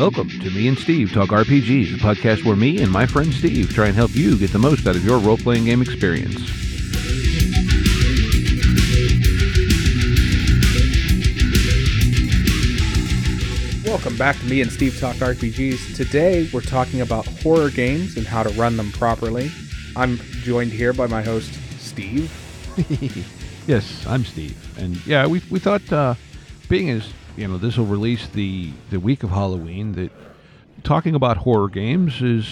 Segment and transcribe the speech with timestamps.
[0.00, 3.74] Welcome to Me and Steve Talk RPGs, a podcast where me and my friend Steve
[3.74, 6.36] try and help you get the most out of your role playing game experience.
[13.84, 15.94] Welcome back to Me and Steve Talk RPGs.
[15.94, 19.52] Today we're talking about horror games and how to run them properly.
[19.96, 22.32] I'm joined here by my host, Steve.
[23.66, 24.56] yes, I'm Steve.
[24.78, 26.14] And yeah, we, we thought, uh,
[26.70, 30.10] being as, you know, this will release the, the week of Halloween, that
[30.82, 32.46] talking about horror games is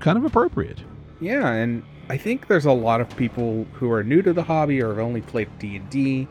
[0.00, 0.78] kind of appropriate.
[1.20, 4.82] Yeah, and I think there's a lot of people who are new to the hobby
[4.82, 6.28] or have only played D&D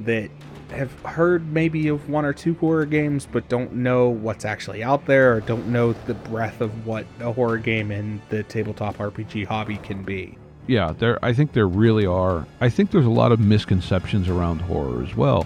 [0.00, 0.30] that
[0.70, 5.04] have heard maybe of one or two horror games but don't know what's actually out
[5.06, 9.46] there or don't know the breadth of what a horror game in the tabletop RPG
[9.46, 10.38] hobby can be.
[10.68, 12.46] Yeah, there I think there really are.
[12.60, 15.44] I think there's a lot of misconceptions around horror as well.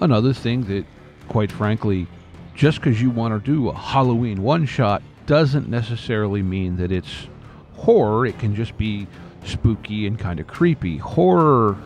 [0.00, 0.84] Another thing that
[1.32, 2.06] quite frankly
[2.54, 7.26] just because you want to do a Halloween one shot doesn't necessarily mean that it's
[7.72, 8.26] horror.
[8.26, 9.06] It can just be
[9.42, 10.98] spooky and kind of creepy.
[10.98, 11.78] Horror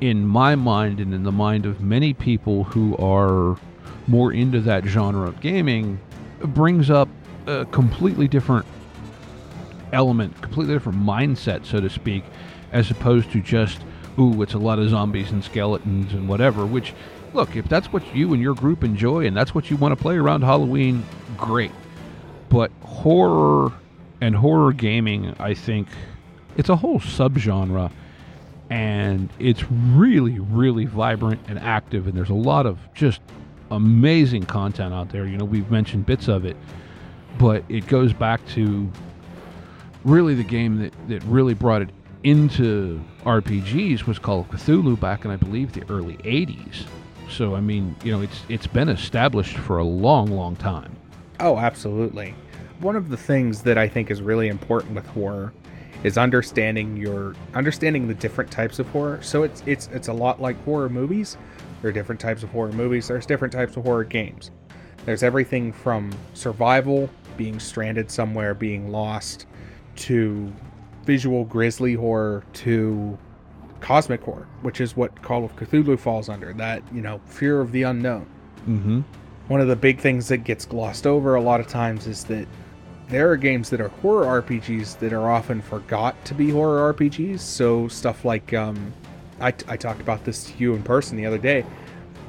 [0.00, 3.58] in my mind and in the mind of many people who are
[4.06, 6.00] more into that genre of gaming
[6.40, 7.10] brings up
[7.46, 8.64] a completely different
[9.92, 12.24] element, completely different mindset, so to speak,
[12.72, 13.78] as opposed to just,
[14.18, 16.64] ooh, it's a lot of zombies and skeletons and whatever.
[16.64, 16.94] Which,
[17.36, 20.02] look, if that's what you and your group enjoy and that's what you want to
[20.02, 21.04] play around Halloween,
[21.36, 21.70] great.
[22.48, 23.72] But horror
[24.20, 25.88] and horror gaming, I think,
[26.56, 27.92] it's a whole subgenre
[28.70, 32.06] and it's really, really vibrant and active.
[32.06, 33.20] And there's a lot of just
[33.70, 35.26] amazing content out there.
[35.26, 36.56] You know, we've mentioned bits of it,
[37.38, 38.90] but it goes back to
[40.04, 41.90] really the game that, that really brought it
[42.24, 46.86] into RPGs was Call of Cthulhu back in, I believe, the early 80s.
[47.30, 50.96] So, I mean, you know, it's it's been established for a long, long time.
[51.40, 52.34] Oh, absolutely.
[52.80, 55.52] One of the things that I think is really important with horror
[56.04, 59.20] is understanding your understanding the different types of horror.
[59.22, 61.36] So it's it's it's a lot like horror movies.
[61.82, 63.08] There are different types of horror movies.
[63.08, 64.50] There's different types of horror games.
[65.04, 69.46] There's everything from survival, being stranded somewhere, being lost,
[69.96, 70.52] to
[71.04, 73.16] visual grisly horror, to
[73.86, 76.52] cosmic horror, which is what Call of Cthulhu falls under.
[76.52, 78.26] That you know, fear of the unknown.
[78.68, 79.00] Mm-hmm.
[79.46, 82.48] One of the big things that gets glossed over a lot of times is that
[83.08, 87.38] there are games that are horror RPGs that are often forgot to be horror RPGs.
[87.38, 88.92] So stuff like um,
[89.40, 91.64] I, I talked about this to you in person the other day.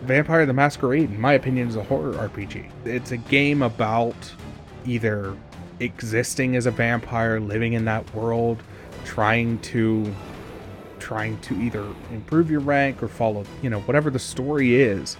[0.04, 2.70] Vampire the Masquerade, in my opinion, is a horror RPG.
[2.86, 4.16] It's a game about
[4.86, 5.36] either
[5.80, 8.62] existing as a vampire, living in that world,
[9.06, 10.14] trying to
[11.08, 15.16] trying to either improve your rank or follow, you know, whatever the story is.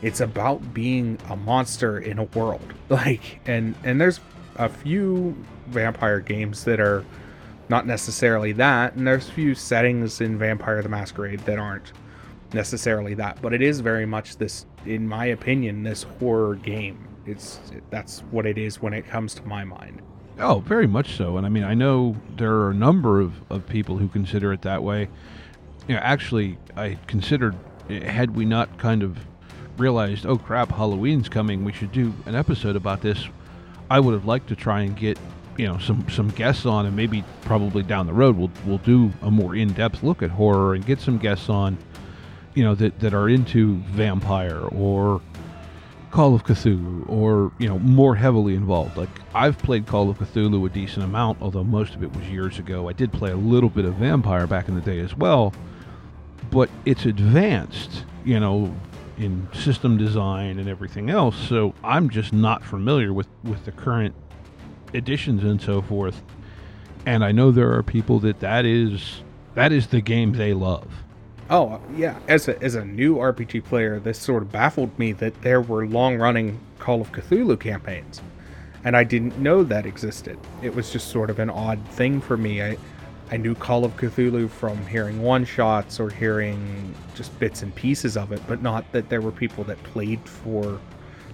[0.00, 2.72] It's about being a monster in a world.
[2.88, 4.20] Like and and there's
[4.56, 5.34] a few
[5.68, 7.04] vampire games that are
[7.70, 11.92] not necessarily that, and there's a few settings in Vampire the Masquerade that aren't
[12.52, 17.08] necessarily that, but it is very much this, in my opinion, this horror game.
[17.24, 20.02] It's that's what it is when it comes to my mind.
[20.38, 21.36] Oh, very much so.
[21.36, 24.62] And I mean, I know there are a number of, of people who consider it
[24.62, 25.08] that way.
[25.88, 27.54] You know, actually, I considered,
[27.90, 29.18] eh, had we not kind of
[29.76, 33.28] realized, oh crap, Halloween's coming, we should do an episode about this
[33.92, 35.18] I would have liked to try and get
[35.58, 39.12] you know some some guests on, and maybe probably down the road we'll we'll do
[39.20, 41.76] a more in depth look at horror and get some guests on,
[42.54, 45.20] you know that that are into vampire or
[46.12, 48.96] Call of Cthulhu or you know more heavily involved.
[48.98, 52.58] Like I've played Call of Cthulhu a decent amount, although most of it was years
[52.58, 52.88] ago.
[52.88, 55.54] I did play a little bit of Vampire back in the day as well,
[56.50, 58.74] but it's advanced, you know,
[59.16, 61.36] in system design and everything else.
[61.36, 64.14] So I'm just not familiar with with the current
[64.92, 66.22] editions and so forth.
[67.06, 69.22] And I know there are people that that is
[69.54, 70.88] that is the game they love.
[71.52, 75.42] Oh yeah, as a as a new RPG player, this sort of baffled me that
[75.42, 78.22] there were long running Call of Cthulhu campaigns,
[78.84, 80.38] and I didn't know that existed.
[80.62, 82.62] It was just sort of an odd thing for me.
[82.62, 82.78] I
[83.30, 88.16] I knew Call of Cthulhu from hearing one shots or hearing just bits and pieces
[88.16, 90.80] of it, but not that there were people that played for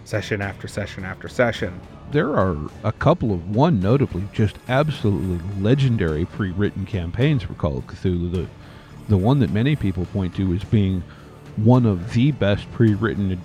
[0.04, 1.80] session after session after session.
[2.10, 7.86] There are a couple of one notably just absolutely legendary pre-written campaigns for Call of
[7.86, 8.48] Cthulhu.
[9.08, 11.02] The one that many people point to as being
[11.56, 13.40] one of the best pre-written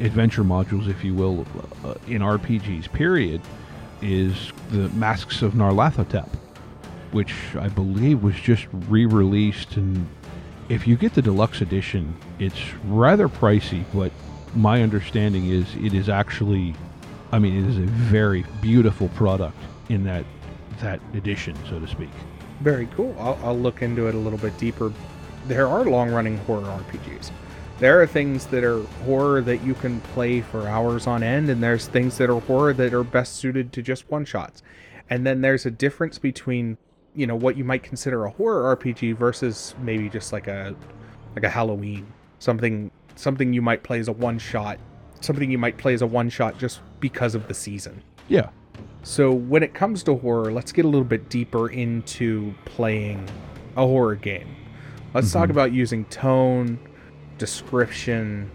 [0.00, 1.46] adventure modules, if you will,
[1.84, 2.92] uh, in RPGs.
[2.92, 3.40] Period,
[4.00, 6.28] is the Masks of Nyarlathotep,
[7.12, 9.76] which I believe was just re-released.
[9.76, 10.08] And
[10.68, 14.10] if you get the deluxe edition, it's rather pricey, but
[14.54, 16.74] my understanding is it is actually
[17.32, 19.56] I mean, it is a very beautiful product
[19.88, 20.24] in that
[20.80, 22.10] that edition, so to speak.
[22.62, 23.14] Very cool.
[23.18, 24.92] I'll, I'll look into it a little bit deeper.
[25.48, 27.32] There are long running horror RPGs.
[27.80, 31.60] There are things that are horror that you can play for hours on end, and
[31.60, 34.62] there's things that are horror that are best suited to just one shots.
[35.10, 36.78] And then there's a difference between,
[37.16, 40.76] you know, what you might consider a horror RPG versus maybe just like a
[41.34, 42.06] like a Halloween.
[42.38, 44.78] Something something you might play as a one shot.
[45.20, 48.04] Something you might play as a one shot just because of the season.
[48.28, 48.50] Yeah.
[49.02, 53.28] So when it comes to horror, let's get a little bit deeper into playing
[53.76, 54.54] a horror game.
[55.12, 55.38] Let's mm-hmm.
[55.38, 56.78] talk about using tone,
[57.38, 58.50] description,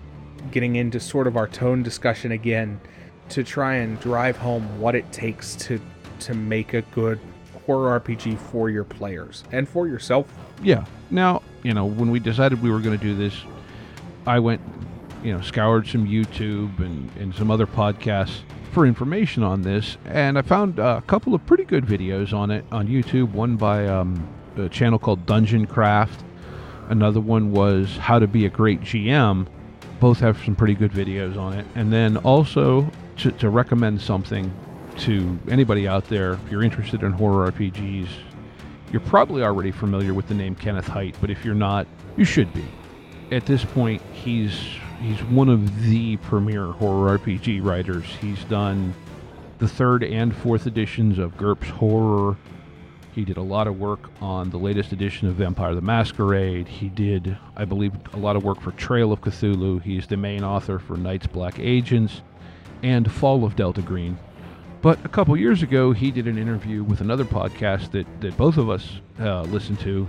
[0.51, 2.79] getting into sort of our tone discussion again
[3.29, 5.81] to try and drive home what it takes to
[6.19, 7.19] to make a good
[7.65, 10.25] horror RPG for your players and for yourself.
[10.63, 10.85] Yeah.
[11.11, 13.35] Now, you know, when we decided we were going to do this,
[14.25, 14.61] I went,
[15.23, 18.39] you know, scoured some YouTube and, and some other podcasts
[18.77, 22.63] for information on this, and I found a couple of pretty good videos on it
[22.71, 23.31] on YouTube.
[23.31, 26.23] One by um, a channel called Dungeon Craft.
[26.87, 29.47] Another one was How to Be a Great GM.
[29.99, 31.65] Both have some pretty good videos on it.
[31.73, 34.53] And then also to, to recommend something
[34.97, 38.09] to anybody out there, if you're interested in horror RPGs,
[38.91, 42.53] you're probably already familiar with the name Kenneth Hite, but if you're not, you should
[42.53, 42.65] be.
[43.31, 44.55] At this point, he's
[45.01, 48.05] he's one of the premier horror RPG writers.
[48.21, 48.93] He's done
[49.59, 52.37] the third and fourth editions of GURPS Horror.
[53.13, 56.67] He did a lot of work on the latest edition of Vampire the Masquerade.
[56.67, 59.81] He did, I believe, a lot of work for Trail of Cthulhu.
[59.81, 62.21] He's the main author for Night's Black Agents
[62.83, 64.19] and Fall of Delta Green.
[64.83, 68.57] But a couple years ago, he did an interview with another podcast that, that both
[68.57, 68.87] of us
[69.19, 70.07] uh, listened to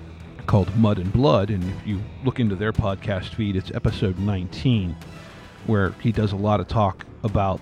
[0.49, 1.50] called Mud and Blood.
[1.50, 4.97] And if you look into their podcast feed, it's episode 19,
[5.67, 7.61] where he does a lot of talk about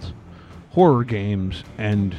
[0.70, 2.14] horror games and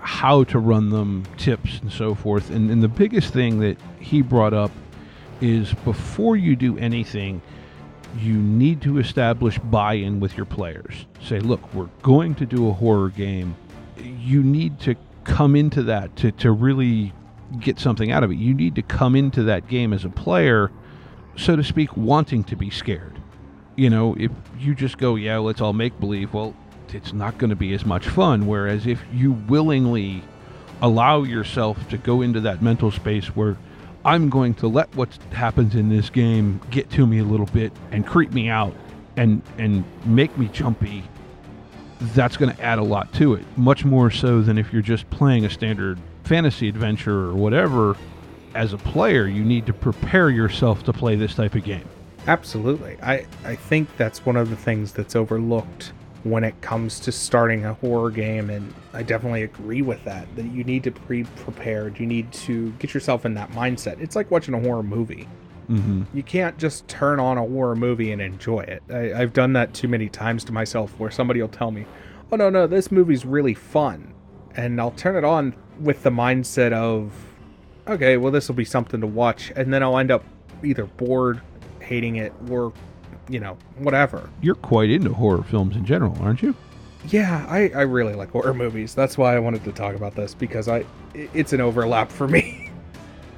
[0.00, 2.50] how to run them, tips, and so forth.
[2.50, 4.72] And, and the biggest thing that he brought up
[5.40, 7.42] is before you do anything,
[8.18, 11.06] you need to establish buy in with your players.
[11.22, 13.54] Say, look, we're going to do a horror game.
[13.98, 17.12] You need to come into that to, to really
[17.60, 18.36] get something out of it.
[18.36, 20.70] You need to come into that game as a player,
[21.36, 23.18] so to speak, wanting to be scared.
[23.76, 26.54] You know, if you just go, yeah, let's all make believe, well,
[26.92, 28.46] it's not going to be as much fun.
[28.46, 30.22] Whereas if you willingly
[30.82, 33.56] allow yourself to go into that mental space where
[34.04, 37.72] I'm going to let what happens in this game get to me a little bit
[37.92, 38.74] and creep me out
[39.16, 41.04] and and make me jumpy
[42.14, 45.08] that's going to add a lot to it much more so than if you're just
[45.10, 47.96] playing a standard fantasy adventure or whatever,
[48.54, 51.88] as a player, you need to prepare yourself to play this type of game.
[52.26, 52.96] Absolutely.
[53.02, 55.92] I, I think that's one of the things that's overlooked
[56.24, 60.44] when it comes to starting a horror game and I definitely agree with that that
[60.44, 64.30] you need to be prepared you need to get yourself in that mindset it's like
[64.30, 65.26] watching a horror movie
[65.68, 66.04] mm-hmm.
[66.14, 69.74] you can't just turn on a horror movie and enjoy it I, I've done that
[69.74, 71.86] too many times to myself where somebody will tell me
[72.30, 74.14] oh no no this movie's really fun
[74.54, 77.12] and I'll turn it on with the mindset of,
[77.88, 80.24] okay, well, this will be something to watch, and then I'll end up
[80.64, 81.40] either bored,
[81.80, 82.72] hating it, or,
[83.28, 84.30] you know, whatever.
[84.40, 86.54] You're quite into horror films in general, aren't you?
[87.08, 88.94] Yeah, I, I really like horror movies.
[88.94, 92.58] That's why I wanted to talk about this because I it's an overlap for me.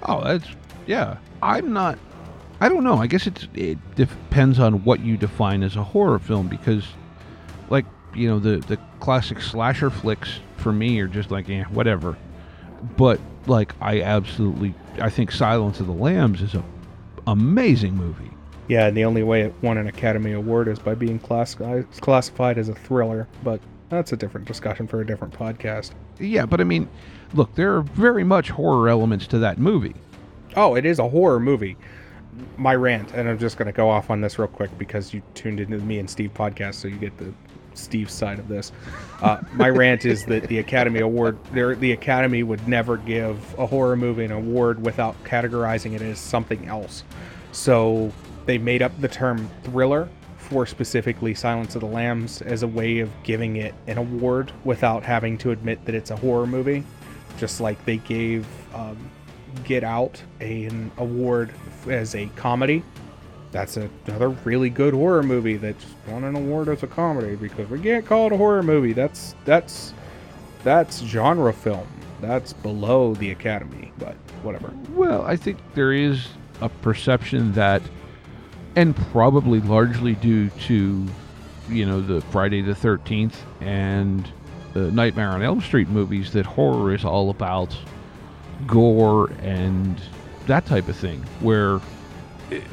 [0.07, 0.47] Oh, that's
[0.87, 1.17] yeah.
[1.43, 1.99] I'm not.
[2.61, 2.99] I don't know.
[2.99, 6.85] I guess it's it depends on what you define as a horror film because,
[7.71, 12.19] like you know, the the classic slasher flicks for me are just like, yeah, whatever
[12.97, 16.65] but like I absolutely I think Silence of the Lambs is a
[17.27, 18.31] amazing movie.
[18.69, 22.59] Yeah, and the only way it won an Academy Award is by being classified classified
[22.59, 25.93] as a thriller, but that's a different discussion for a different podcast.
[26.19, 26.89] Yeah, but I mean,
[27.35, 29.95] look, there are very much horror elements to that movie.
[30.57, 31.77] Oh, it is a horror movie.
[32.57, 35.23] My rant, and I'm just going to go off on this real quick because you
[35.35, 37.33] tuned into the me and Steve podcast, so you get the
[37.75, 38.73] Steve's side of this.
[39.21, 43.97] Uh, my rant is that the Academy Award, the Academy would never give a horror
[43.97, 47.05] movie an award without categorizing it as something else.
[47.53, 48.13] So
[48.47, 52.99] they made up the term thriller for specifically Silence of the Lambs as a way
[52.99, 56.85] of giving it an award without having to admit that it's a horror movie.
[57.39, 58.97] Just like they gave um,
[59.65, 61.53] Get Out an award
[61.89, 62.83] as a comedy
[63.55, 67.71] that's another really good horror movie that just won an award as a comedy because
[67.71, 68.93] we can't call it a horror movie.
[68.93, 69.95] That's that's
[70.65, 71.87] that's genre film.
[72.21, 74.73] That's below the Academy, but whatever.
[74.91, 76.27] Well, I think there is
[76.63, 77.81] a perception that,
[78.75, 81.07] and probably largely due to,
[81.69, 84.29] you know, the Friday the Thirteenth and
[84.73, 87.77] the Nightmare on Elm Street movies that horror is all about
[88.67, 90.01] gore and
[90.47, 91.79] that type of thing, where
[92.51, 92.65] it,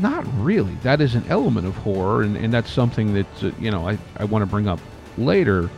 [0.00, 0.74] not really.
[0.82, 3.98] That is an element of horror, and, and that's something that, uh, you know, I,
[4.16, 4.80] I want to bring up
[5.16, 5.70] later,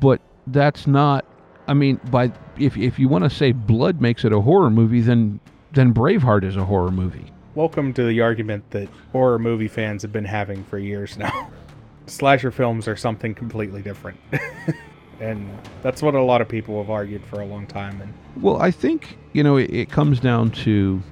[0.00, 1.24] but that's not.
[1.68, 5.00] I mean, by if, if you want to say blood makes it a horror movie,
[5.00, 5.40] then
[5.72, 7.26] then Braveheart is a horror movie.
[7.54, 11.50] Welcome to the argument that horror movie fans have been having for years now.
[12.06, 14.18] Slasher films are something completely different.
[15.20, 15.48] and
[15.82, 18.70] that's what a lot of people have argued for a long time and well i
[18.70, 21.02] think you know it, it comes down to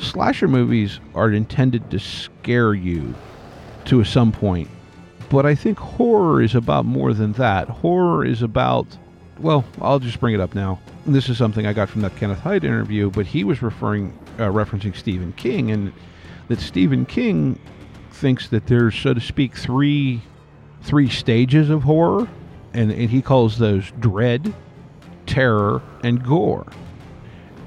[0.00, 3.14] slasher movies are intended to scare you
[3.84, 4.68] to some point
[5.28, 8.86] but i think horror is about more than that horror is about
[9.38, 12.38] well i'll just bring it up now this is something i got from that kenneth
[12.40, 15.92] Hite interview but he was referring uh, referencing stephen king and
[16.48, 17.58] that stephen king
[18.10, 20.20] thinks that there's so to speak three
[20.82, 22.28] three stages of horror
[22.72, 24.52] and, and he calls those dread,
[25.26, 26.66] terror, and gore.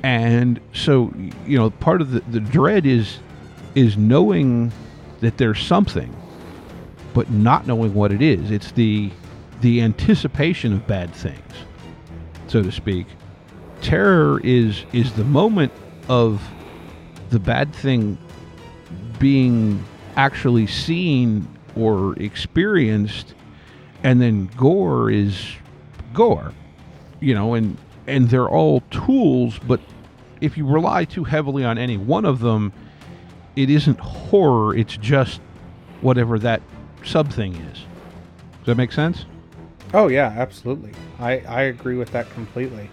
[0.03, 1.13] And so,
[1.47, 3.19] you know, part of the, the dread is
[3.73, 4.71] is knowing
[5.21, 6.15] that there's something,
[7.13, 8.51] but not knowing what it is.
[8.51, 9.09] It's the
[9.61, 11.53] the anticipation of bad things,
[12.47, 13.07] so to speak.
[13.81, 15.71] Terror is is the moment
[16.09, 16.41] of
[17.29, 18.17] the bad thing
[19.19, 19.83] being
[20.15, 23.33] actually seen or experienced
[24.03, 25.55] and then gore is
[26.13, 26.53] gore
[27.19, 29.79] you know and and they're all tools but
[30.43, 32.73] if you rely too heavily on any one of them
[33.55, 35.39] it isn't horror it's just
[36.01, 36.61] whatever that
[37.03, 37.79] sub thing is.
[38.59, 39.25] Does that make sense?
[39.93, 40.91] Oh yeah absolutely.
[41.19, 42.89] I i agree with that completely.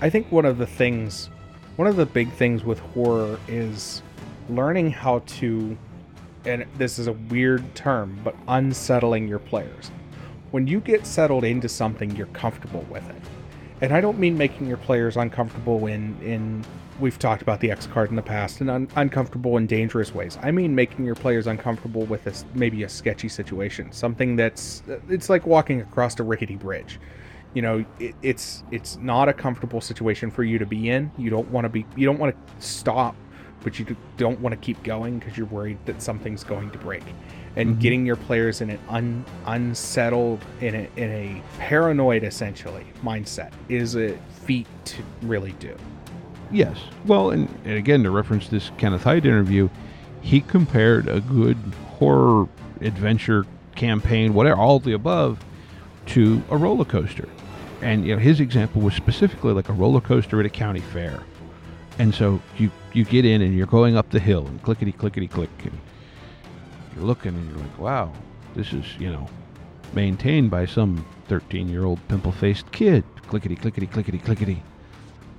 [0.00, 1.28] I think one of the things
[1.76, 4.02] one of the big things with horror is
[4.48, 5.76] learning how to
[6.44, 9.90] and this is a weird term but unsettling your players.
[10.52, 13.22] When you get settled into something, you're comfortable with it.
[13.82, 16.64] And I don't mean making your players uncomfortable in in
[16.98, 20.38] we've talked about the X card in the past in un- uncomfortable and dangerous ways.
[20.42, 25.28] I mean making your players uncomfortable with a, maybe a sketchy situation, something that's it's
[25.28, 26.98] like walking across a rickety bridge.
[27.54, 31.10] You know, it, it's it's not a comfortable situation for you to be in.
[31.16, 33.16] You don't want to be you don't want to stop,
[33.62, 37.04] but you don't want to keep going because you're worried that something's going to break
[37.56, 37.80] and mm-hmm.
[37.80, 43.96] getting your players in an un, unsettled in a, in a paranoid essentially mindset is
[43.96, 45.76] a feat to really do
[46.50, 49.68] yes well and, and again to reference this kenneth Hite interview
[50.20, 51.56] he compared a good
[51.98, 52.48] horror
[52.80, 55.44] adventure campaign whatever all the above
[56.06, 57.28] to a roller coaster
[57.82, 61.22] and you know his example was specifically like a roller coaster at a county fair
[61.98, 65.28] and so you you get in and you're going up the hill and clickety clickety
[65.28, 65.78] click and
[66.98, 68.12] you're looking and you're like, wow,
[68.56, 69.28] this is, you know,
[69.92, 73.04] maintained by some 13 year old pimple faced kid.
[73.28, 74.62] Clickety, clickety, clickety, clickety.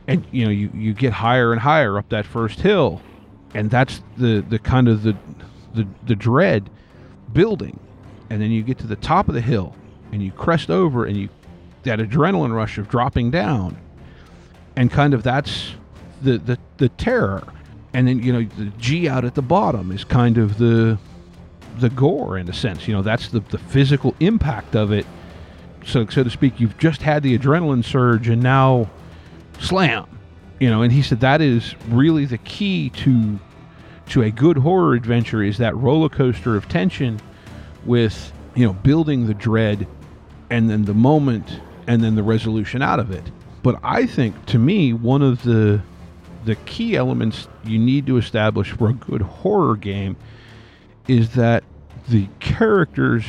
[0.09, 2.99] And, you know, you, you get higher and higher up that first hill.
[3.53, 5.15] And that's the, the kind of the,
[5.75, 6.67] the, the dread
[7.31, 7.79] building.
[8.31, 9.75] And then you get to the top of the hill
[10.11, 11.29] and you crest over and you,
[11.83, 13.77] that adrenaline rush of dropping down.
[14.75, 15.75] And kind of that's
[16.23, 17.43] the, the, the terror.
[17.93, 20.97] And then, you know, the G out at the bottom is kind of the,
[21.77, 22.87] the gore in a sense.
[22.87, 25.05] You know, that's the, the physical impact of it.
[25.85, 28.89] So, so to speak, you've just had the adrenaline surge and now
[29.59, 30.05] slam.
[30.59, 33.39] You know, and he said that is really the key to
[34.09, 37.19] to a good horror adventure is that roller coaster of tension
[37.85, 39.87] with, you know, building the dread
[40.49, 43.23] and then the moment and then the resolution out of it.
[43.61, 45.81] But I think to me one of the
[46.45, 50.15] the key elements you need to establish for a good horror game
[51.07, 51.63] is that
[52.07, 53.25] the characters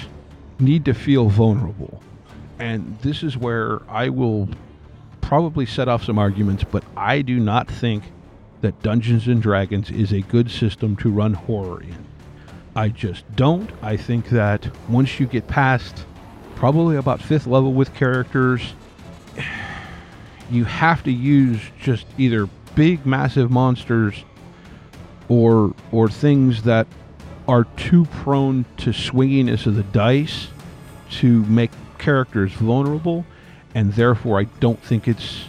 [0.59, 2.03] need to feel vulnerable.
[2.59, 4.49] And this is where I will
[5.31, 8.03] probably set off some arguments, but I do not think
[8.63, 12.05] that Dungeons and Dragons is a good system to run horror in.
[12.75, 13.71] I just don't.
[13.81, 16.05] I think that once you get past
[16.57, 18.75] probably about fifth level with characters,
[20.51, 24.25] you have to use just either big, massive monsters
[25.29, 26.89] or or things that
[27.47, 30.49] are too prone to swinginess of the dice
[31.11, 33.25] to make characters vulnerable,
[33.75, 35.45] and therefore I don't think it's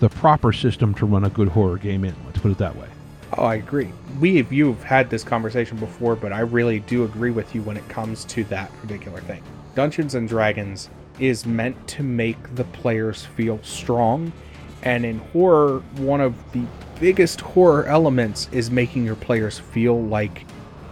[0.00, 2.14] the proper system to run a good horror game in.
[2.26, 2.88] Let's put it that way.
[3.36, 3.90] Oh, I agree.
[4.20, 7.88] We you've had this conversation before, but I really do agree with you when it
[7.88, 9.42] comes to that particular thing.
[9.74, 14.32] Dungeons and Dragons is meant to make the players feel strong,
[14.82, 16.62] and in horror, one of the
[17.00, 20.46] biggest horror elements is making your players feel like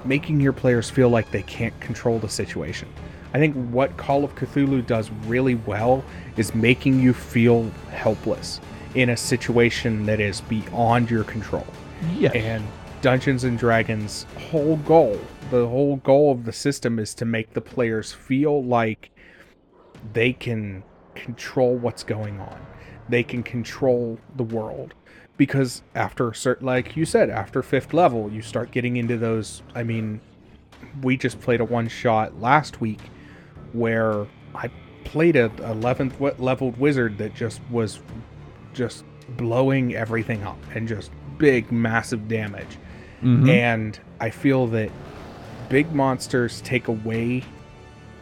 [0.05, 2.89] making your players feel like they can't control the situation.
[3.35, 6.05] I think what Call of Cthulhu does really well
[6.37, 8.61] is making you feel helpless
[8.95, 11.67] in a situation that is beyond your control.
[12.17, 12.33] Yes.
[12.37, 12.65] And
[13.03, 15.19] Dungeons and Dragons' whole goal,
[15.51, 19.11] the whole goal of the system is to make the players feel like
[20.13, 20.85] they can
[21.17, 22.65] control what's going on.
[23.09, 24.95] They can control the world.
[25.37, 29.83] Because after certain like you said, after fifth level, you start getting into those I
[29.83, 30.21] mean,
[31.03, 33.01] we just played a one shot last week
[33.75, 34.71] where I
[35.05, 38.01] played a 11th leveled wizard that just was
[38.73, 39.05] just
[39.37, 42.79] blowing everything up and just big massive damage.
[43.23, 43.49] Mm-hmm.
[43.49, 44.91] And I feel that
[45.69, 47.45] big monsters take away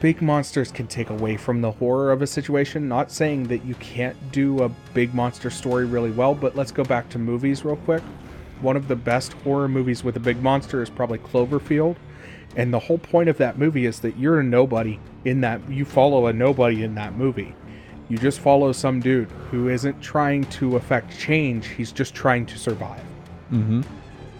[0.02, 2.88] big monsters can take away from the horror of a situation.
[2.88, 6.82] Not saying that you can't do a big monster story really well, but let's go
[6.82, 8.02] back to movies real quick.
[8.60, 11.94] One of the best horror movies with a big monster is probably Cloverfield.
[12.56, 15.84] And the whole point of that movie is that you're a nobody in that you
[15.84, 17.54] follow a nobody in that movie.
[18.08, 22.58] You just follow some dude who isn't trying to affect change, he's just trying to
[22.58, 23.02] survive.
[23.50, 23.82] Mm-hmm.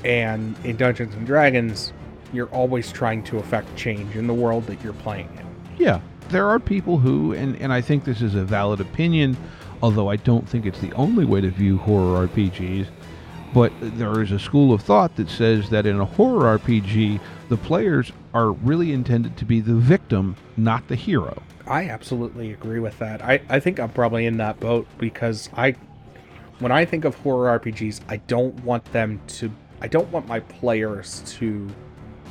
[0.04, 1.92] And in Dungeons and Dragons,
[2.32, 5.46] you're always trying to affect change in the world that you're playing in.
[5.78, 9.36] Yeah, there are people who, and, and I think this is a valid opinion,
[9.82, 12.86] although I don't think it's the only way to view horror RPGs.
[13.54, 17.56] But there is a school of thought that says that in a horror RPG, the
[17.56, 21.42] players are really intended to be the victim, not the hero.
[21.66, 23.22] I absolutely agree with that.
[23.22, 25.74] I, I think I'm probably in that boat because I,
[26.60, 30.40] when I think of horror RPGs, I don't want them to, I don't want my
[30.40, 31.68] players to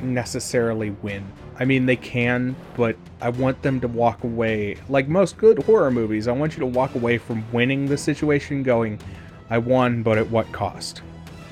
[0.01, 1.31] necessarily win.
[1.59, 4.77] I mean, they can, but I want them to walk away.
[4.89, 8.63] Like most good horror movies, I want you to walk away from winning the situation
[8.63, 8.99] going,
[9.51, 11.03] I won, but at what cost?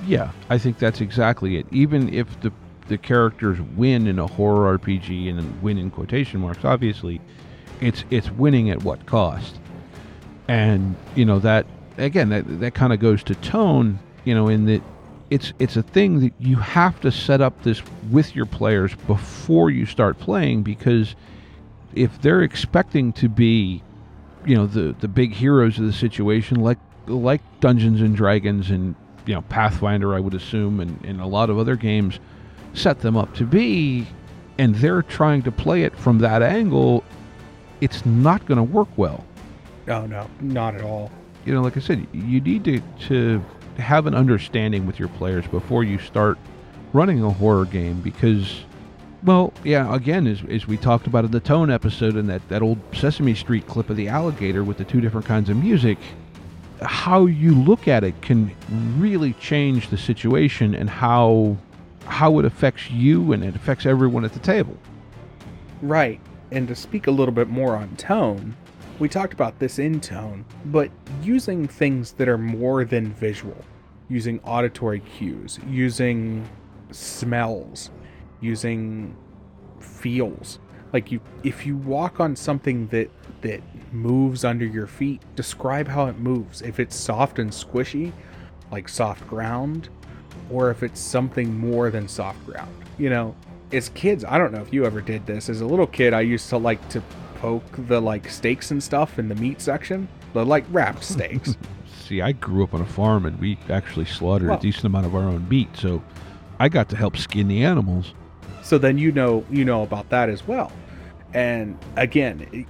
[0.09, 1.67] Yeah, I think that's exactly it.
[1.71, 2.51] Even if the
[2.87, 7.21] the characters win in a horror RPG and win in quotation marks, obviously,
[7.79, 9.59] it's it's winning at what cost.
[10.47, 11.67] And you know that
[11.99, 14.81] again that that kind of goes to tone, you know, in that
[15.29, 19.69] it's it's a thing that you have to set up this with your players before
[19.69, 21.15] you start playing because
[21.93, 23.83] if they're expecting to be
[24.43, 28.95] you know the the big heroes of the situation like like Dungeons and Dragons and
[29.29, 32.19] you know Pathfinder I would assume and, and a lot of other games
[32.73, 34.07] set them up to be
[34.57, 37.03] and they're trying to play it from that angle
[37.79, 39.23] it's not going to work well.
[39.85, 41.11] No, no not at all.
[41.45, 43.45] You know like I said you need to to
[43.77, 46.39] have an understanding with your players before you start
[46.91, 48.63] running a horror game because
[49.23, 52.63] well yeah again as, as we talked about in the tone episode and that, that
[52.63, 55.99] old sesame street clip of the alligator with the two different kinds of music
[56.81, 58.55] how you look at it can
[58.97, 61.57] really change the situation and how
[62.05, 64.77] how it affects you and it affects everyone at the table
[65.81, 66.19] right
[66.51, 68.55] and to speak a little bit more on tone
[68.99, 70.91] we talked about this in tone, but
[71.23, 73.55] using things that are more than visual,
[74.09, 76.47] using auditory cues, using
[76.91, 77.91] smells,
[78.41, 79.15] using
[79.79, 80.59] feels.
[80.91, 83.09] Like you if you walk on something that
[83.41, 83.61] that
[83.93, 86.61] moves under your feet, describe how it moves.
[86.61, 88.11] If it's soft and squishy,
[88.71, 89.89] like soft ground,
[90.49, 92.73] or if it's something more than soft ground.
[92.97, 93.35] You know,
[93.71, 95.49] as kids, I don't know if you ever did this.
[95.49, 97.01] As a little kid, I used to like to
[97.35, 101.55] poke the like steaks and stuff in the meat section, the like wrapped steaks.
[102.05, 105.05] See, I grew up on a farm and we actually slaughtered well, a decent amount
[105.05, 106.03] of our own meat, so
[106.59, 108.13] I got to help skin the animals.
[108.69, 110.71] So then you know you know about that as well.
[111.33, 112.67] And again,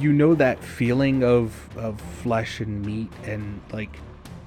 [0.00, 3.96] you know that feeling of of flesh and meat and like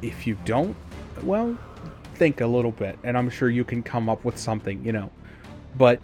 [0.02, 0.76] if you don't,
[1.24, 1.58] well,
[2.16, 5.10] think a little bit and I'm sure you can come up with something, you know.
[5.78, 6.02] But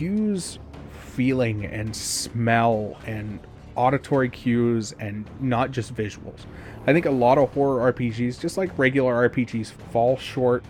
[0.00, 0.58] use
[0.98, 3.38] feeling and smell and
[3.76, 6.40] auditory cues and not just visuals.
[6.88, 10.64] I think a lot of horror RPGs, just like regular RPGs, fall short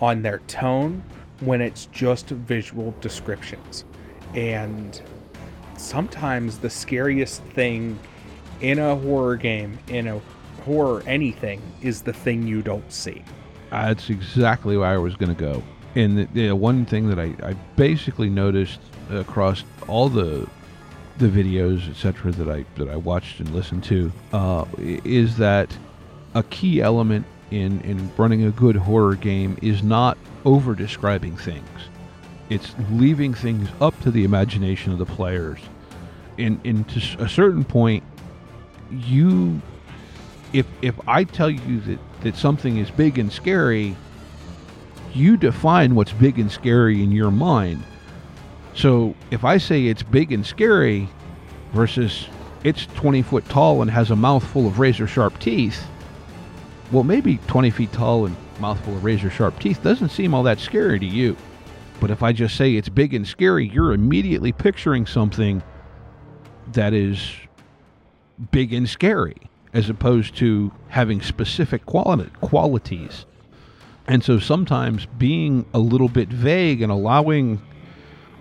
[0.00, 1.02] on their tone
[1.40, 3.84] when it's just visual descriptions.
[4.34, 5.00] And
[5.76, 7.98] sometimes the scariest thing
[8.60, 10.20] in a horror game, in a
[10.64, 13.24] horror anything, is the thing you don't see.
[13.70, 15.62] that's exactly where I was going to go.
[15.94, 20.48] And the, the, one thing that I, I basically noticed across all the
[21.16, 25.76] the videos, etc., that I that I watched and listened to, uh, is that
[26.34, 30.16] a key element in in running a good horror game is not
[30.48, 31.68] over describing things.
[32.50, 35.60] It's leaving things up to the imagination of the players.
[36.38, 38.04] And, and to a certain point,
[38.90, 39.62] you,
[40.54, 43.96] if if I tell you that that something is big and scary,
[45.14, 47.84] you define what's big and scary in your mind
[48.74, 51.10] So if I say it's big and scary
[51.74, 52.28] versus
[52.64, 55.90] it's 20 foot tall and has a mouthful of razor sharp teeth,
[56.92, 60.58] well, maybe 20 feet tall and mouthful of razor sharp teeth doesn't seem all that
[60.58, 61.36] scary to you.
[62.00, 65.62] But if I just say it's big and scary, you're immediately picturing something
[66.72, 67.32] that is
[68.50, 69.36] big and scary
[69.72, 73.26] as opposed to having specific quali- qualities.
[74.06, 77.62] And so sometimes being a little bit vague and allowing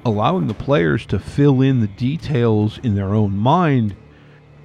[0.06, 3.94] allowing the players to fill in the details in their own mind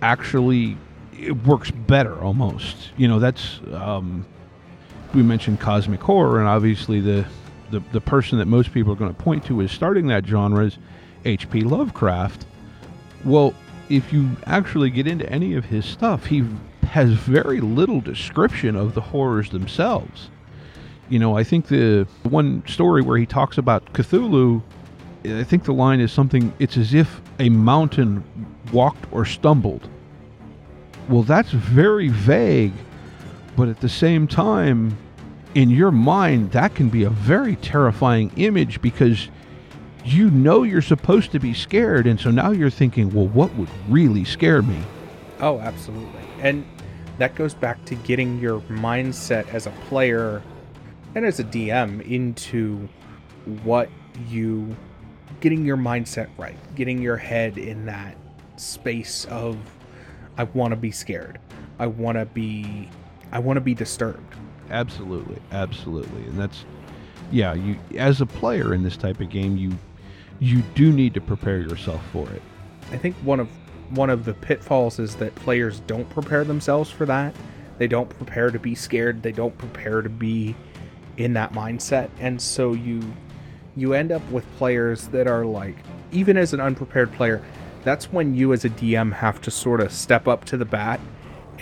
[0.02, 0.76] actually
[1.18, 2.90] it works better almost.
[2.96, 4.26] You know, that's um,
[5.14, 7.26] we mentioned cosmic horror, and obviously the,
[7.70, 10.64] the the person that most people are going to point to is starting that genre
[10.64, 10.78] is
[11.24, 11.62] H.P.
[11.62, 12.46] Lovecraft.
[13.24, 13.54] Well,
[13.88, 16.44] if you actually get into any of his stuff, he
[16.84, 20.30] has very little description of the horrors themselves.
[21.08, 24.62] You know, I think the one story where he talks about Cthulhu,
[25.24, 28.24] I think the line is something, it's as if a mountain
[28.72, 29.88] walked or stumbled.
[31.08, 32.72] Well, that's very vague,
[33.56, 34.96] but at the same time,
[35.54, 39.28] in your mind, that can be a very terrifying image because
[40.04, 42.06] you know you're supposed to be scared.
[42.06, 44.78] And so now you're thinking, well, what would really scare me?
[45.40, 46.22] Oh, absolutely.
[46.40, 46.64] And
[47.18, 50.42] that goes back to getting your mindset as a player
[51.14, 52.88] and as a DM into
[53.64, 53.90] what
[54.28, 54.74] you
[55.40, 58.16] getting your mindset right, getting your head in that
[58.56, 59.56] space of
[60.38, 61.38] I want to be scared.
[61.78, 62.88] I want to be
[63.30, 64.34] I want to be disturbed.
[64.70, 65.38] Absolutely.
[65.50, 66.22] Absolutely.
[66.24, 66.64] And that's
[67.30, 69.72] yeah, you as a player in this type of game, you
[70.38, 72.42] you do need to prepare yourself for it.
[72.90, 73.48] I think one of
[73.90, 77.34] one of the pitfalls is that players don't prepare themselves for that.
[77.78, 79.22] They don't prepare to be scared.
[79.22, 80.54] They don't prepare to be
[81.16, 82.10] in that mindset.
[82.18, 83.02] And so you
[83.76, 85.76] you end up with players that are like
[86.12, 87.42] even as an unprepared player,
[87.82, 91.00] that's when you as a DM have to sort of step up to the bat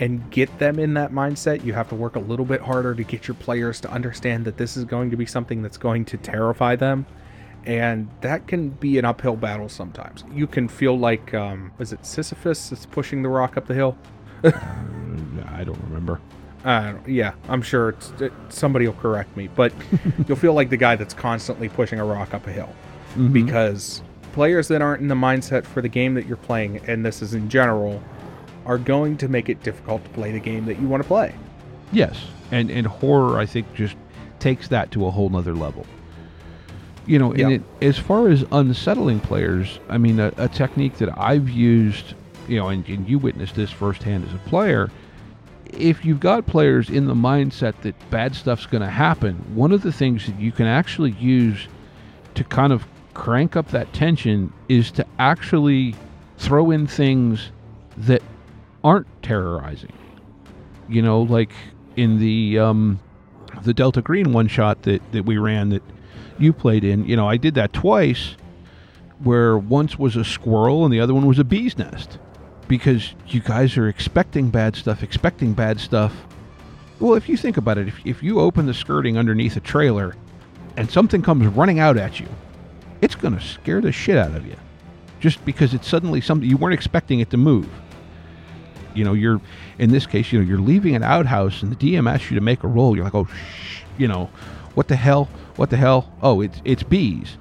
[0.01, 1.63] and get them in that mindset.
[1.63, 4.57] You have to work a little bit harder to get your players to understand that
[4.57, 7.05] this is going to be something that's going to terrify them.
[7.65, 10.23] And that can be an uphill battle sometimes.
[10.33, 13.95] You can feel like, um, is it Sisyphus that's pushing the rock up the hill?
[14.43, 16.19] I don't remember.
[16.65, 19.73] Uh, yeah, I'm sure it's, it, somebody will correct me, but
[20.27, 22.69] you'll feel like the guy that's constantly pushing a rock up a hill
[23.15, 23.33] Mhm.
[23.33, 27.21] because players that aren't in the mindset for the game that you're playing, and this
[27.21, 28.01] is in general,
[28.65, 31.33] are going to make it difficult to play the game that you want to play.
[31.91, 32.17] Yes,
[32.51, 33.95] and and horror I think just
[34.39, 35.85] takes that to a whole nother level.
[37.07, 37.49] You know, and Yeah.
[37.49, 42.13] it, as far as unsettling players, I mean, a, a technique that I've used,
[42.47, 44.89] you know, and, and you witnessed this firsthand as a player.
[45.65, 49.81] If you've got players in the mindset that bad stuff's going to happen, one of
[49.81, 51.67] the things that you can actually use
[52.35, 55.95] to kind of crank up that tension is to actually
[56.37, 57.51] throw in things
[57.97, 58.21] that
[58.83, 59.93] aren't terrorizing
[60.91, 61.51] you know, like
[61.95, 62.99] in the um,
[63.63, 65.81] the Delta Green one shot that that we ran that
[66.37, 67.05] you played in.
[67.05, 68.35] You know, I did that twice,
[69.19, 72.19] where once was a squirrel and the other one was a bee's nest,
[72.67, 76.13] because you guys are expecting bad stuff, expecting bad stuff.
[76.99, 80.15] Well, if you think about it, if if you open the skirting underneath a trailer,
[80.75, 82.27] and something comes running out at you,
[82.99, 84.57] it's gonna scare the shit out of you,
[85.21, 87.69] just because it's suddenly something you weren't expecting it to move
[88.95, 89.41] you know you're
[89.79, 92.41] in this case you know you're leaving an outhouse and the dm asks you to
[92.41, 94.29] make a roll you're like oh shh you know
[94.75, 95.25] what the hell
[95.55, 97.37] what the hell oh it's it's bees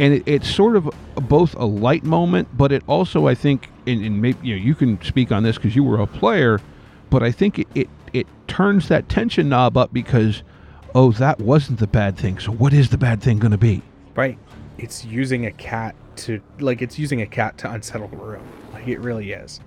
[0.00, 4.04] and it, it's sort of both a light moment but it also i think and,
[4.04, 6.60] and maybe you know you can speak on this because you were a player
[7.10, 10.42] but i think it, it it turns that tension knob up because
[10.94, 13.82] oh that wasn't the bad thing so what is the bad thing going to be
[14.18, 14.36] Right.
[14.78, 18.42] It's using a cat to like it's using a cat to unsettle the room.
[18.72, 19.60] Like it really is.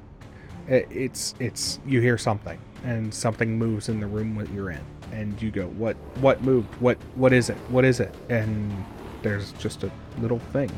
[0.71, 4.81] It, it's it's you hear something and something moves in the room that you're in
[5.11, 8.73] and you go what what moved what what is it what is it and
[9.21, 10.71] there's just a little thing.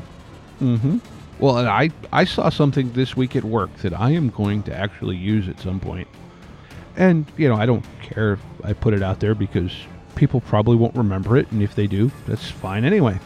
[0.60, 0.98] Mm-hmm.
[1.38, 4.76] Well, and I I saw something this week at work that I am going to
[4.76, 5.80] actually use at some.
[6.96, 9.72] And you know, I don't care if I put it out there because
[10.14, 13.18] people probably won't remember it, and if they do, that's fine anyway.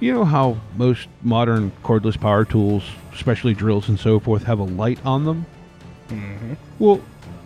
[0.00, 2.82] You know how most modern cordless power tools,
[3.12, 5.46] especially drills and so forth, have a light on them?
[6.14, 6.54] Mm-hmm.
[6.78, 7.00] Well,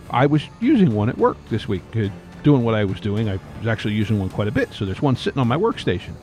[0.09, 2.09] I was using one at work this week, uh,
[2.43, 3.29] doing what I was doing.
[3.29, 6.13] I was actually using one quite a bit, so there's one sitting on my workstation.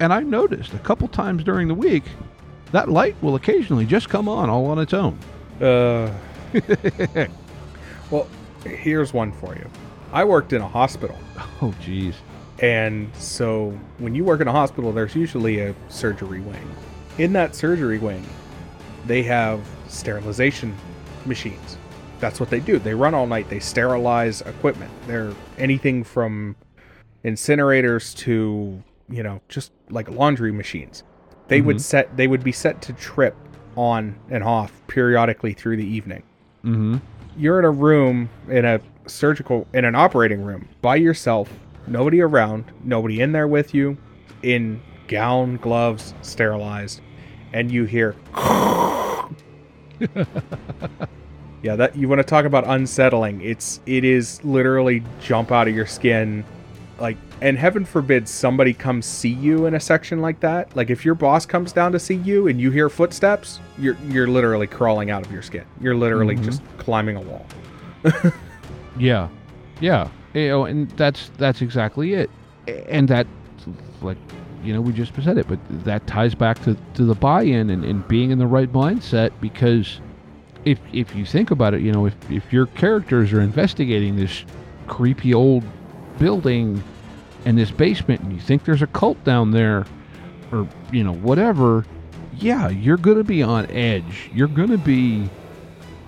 [0.00, 2.04] And I noticed a couple times during the week
[2.72, 5.18] that light will occasionally just come on all on its own.
[5.60, 6.12] Uh,
[8.10, 8.28] well,
[8.64, 9.68] here's one for you.
[10.12, 11.18] I worked in a hospital.
[11.60, 12.14] Oh, jeez.
[12.60, 16.70] And so when you work in a hospital, there's usually a surgery wing.
[17.18, 18.24] in that surgery wing,
[19.06, 20.72] they have sterilization
[21.28, 21.76] machines.
[22.20, 22.78] That's what they do.
[22.78, 23.48] They run all night.
[23.48, 24.90] They sterilize equipment.
[25.06, 26.56] They're anything from
[27.24, 31.04] incinerators to, you know, just like laundry machines.
[31.48, 31.80] They would Mhm.
[31.80, 33.36] set they would be set to trip
[33.76, 36.22] on and off periodically through the evening.
[36.64, 36.96] Mm-hmm.
[37.36, 41.48] You're in a room in a surgical in an operating room by yourself,
[41.86, 43.96] nobody around, nobody in there with you,
[44.42, 47.00] in gown, gloves, sterilized,
[47.52, 48.14] and you hear
[51.62, 53.40] Yeah, that you want to talk about unsettling.
[53.40, 56.44] It's it is literally jump out of your skin
[57.00, 60.74] like and heaven forbid somebody comes see you in a section like that.
[60.76, 64.26] Like if your boss comes down to see you and you hear footsteps, you're you're
[64.28, 65.64] literally crawling out of your skin.
[65.80, 66.44] You're literally Mhm.
[66.44, 67.46] just climbing a wall.
[68.98, 69.28] Yeah,
[69.80, 72.28] yeah, you know, and that's that's exactly it,
[72.88, 73.28] and that,
[74.02, 74.16] like,
[74.64, 77.84] you know, we just said it, but that ties back to, to the buy-in and,
[77.84, 80.00] and being in the right mindset because
[80.64, 84.44] if if you think about it, you know, if if your characters are investigating this
[84.86, 85.64] creepy old
[86.18, 86.82] building
[87.44, 89.86] and this basement, and you think there's a cult down there,
[90.52, 91.84] or you know, whatever,
[92.36, 94.30] yeah, you're gonna be on edge.
[94.34, 95.28] You're gonna be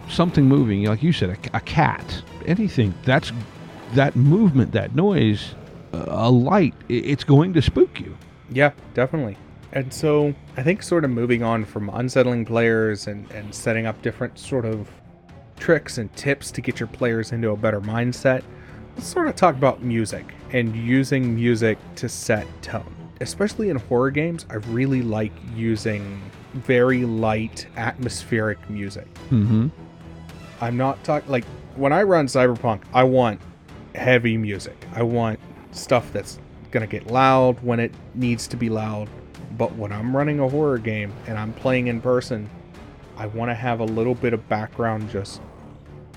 [0.08, 2.94] something moving, like you said, a, a cat, anything.
[3.04, 3.32] That's
[3.94, 5.54] that movement, that noise,
[5.92, 6.74] a light.
[6.88, 8.16] It's going to spook you.
[8.50, 9.36] Yeah, definitely.
[9.72, 14.00] And so I think sort of moving on from unsettling players and, and setting up
[14.02, 14.90] different sort of
[15.58, 18.42] tricks and tips to get your players into a better mindset,
[18.96, 22.94] let's sort of talk about music and using music to set tone.
[23.20, 26.20] Especially in horror games, I really like using
[26.54, 29.06] very light atmospheric music.
[29.30, 29.68] Mm-hmm.
[30.60, 31.44] I'm not talking like
[31.76, 33.40] when I run Cyberpunk, I want
[33.94, 34.86] heavy music.
[34.94, 35.38] I want
[35.72, 36.38] stuff that's
[36.70, 39.08] gonna get loud when it needs to be loud.
[39.60, 42.48] But when I'm running a horror game and I'm playing in person,
[43.18, 45.10] I want to have a little bit of background.
[45.10, 45.42] Just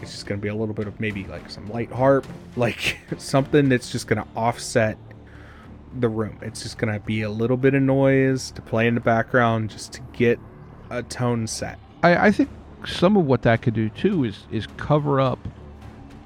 [0.01, 2.25] it's just gonna be a little bit of maybe like some light harp,
[2.56, 4.97] like something that's just gonna offset
[5.99, 6.39] the room.
[6.41, 9.91] It's just gonna be a little bit of noise to play in the background, just
[9.91, 10.39] to get
[10.89, 11.77] a tone set.
[12.01, 12.47] I, I think
[12.88, 15.49] some of what that could do too is is cover up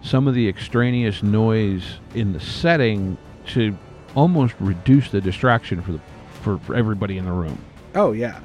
[0.03, 3.75] some of the extraneous noise in the setting to
[4.13, 6.01] almost reduce the distraction for the
[6.47, 7.57] for, for everybody in the room.
[7.93, 8.39] Oh yeah.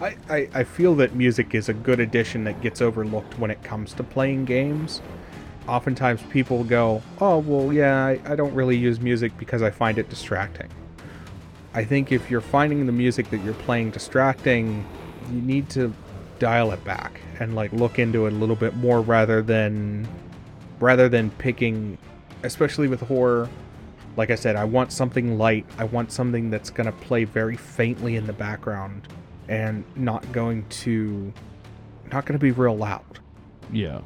[0.00, 3.62] I, I, I feel that music is a good addition that gets overlooked when it
[3.62, 5.02] comes to playing games.
[5.68, 9.98] Oftentimes people go, Oh well yeah, I, I don't really use music because I find
[9.98, 10.68] it distracting.
[11.74, 14.86] I think if you're finding the music that you're playing distracting,
[15.30, 15.92] you need to
[16.38, 20.08] dial it back and like look into it a little bit more rather than
[20.80, 21.96] rather than picking
[22.42, 23.48] especially with horror
[24.16, 25.66] like I said, I want something light.
[25.78, 29.08] I want something that's going to play very faintly in the background
[29.48, 31.32] and not going to
[32.12, 33.20] not going to be real loud.
[33.72, 34.02] Yeah.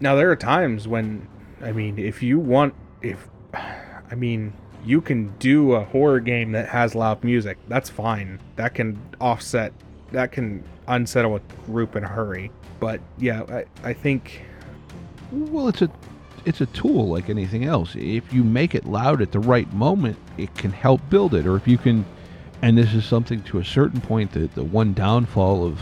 [0.00, 1.28] Now there are times when
[1.62, 4.52] I mean, if you want if I mean,
[4.84, 7.58] you can do a horror game that has loud music.
[7.68, 8.40] That's fine.
[8.56, 9.72] That can offset
[10.12, 12.50] that can unsettle a group in a hurry.
[12.80, 14.42] But yeah, I, I think
[15.30, 15.90] Well, it's a
[16.44, 17.94] it's a tool like anything else.
[17.96, 21.46] If you make it loud at the right moment, it can help build it.
[21.46, 22.04] Or if you can,
[22.62, 25.80] and this is something to a certain point that the one downfall of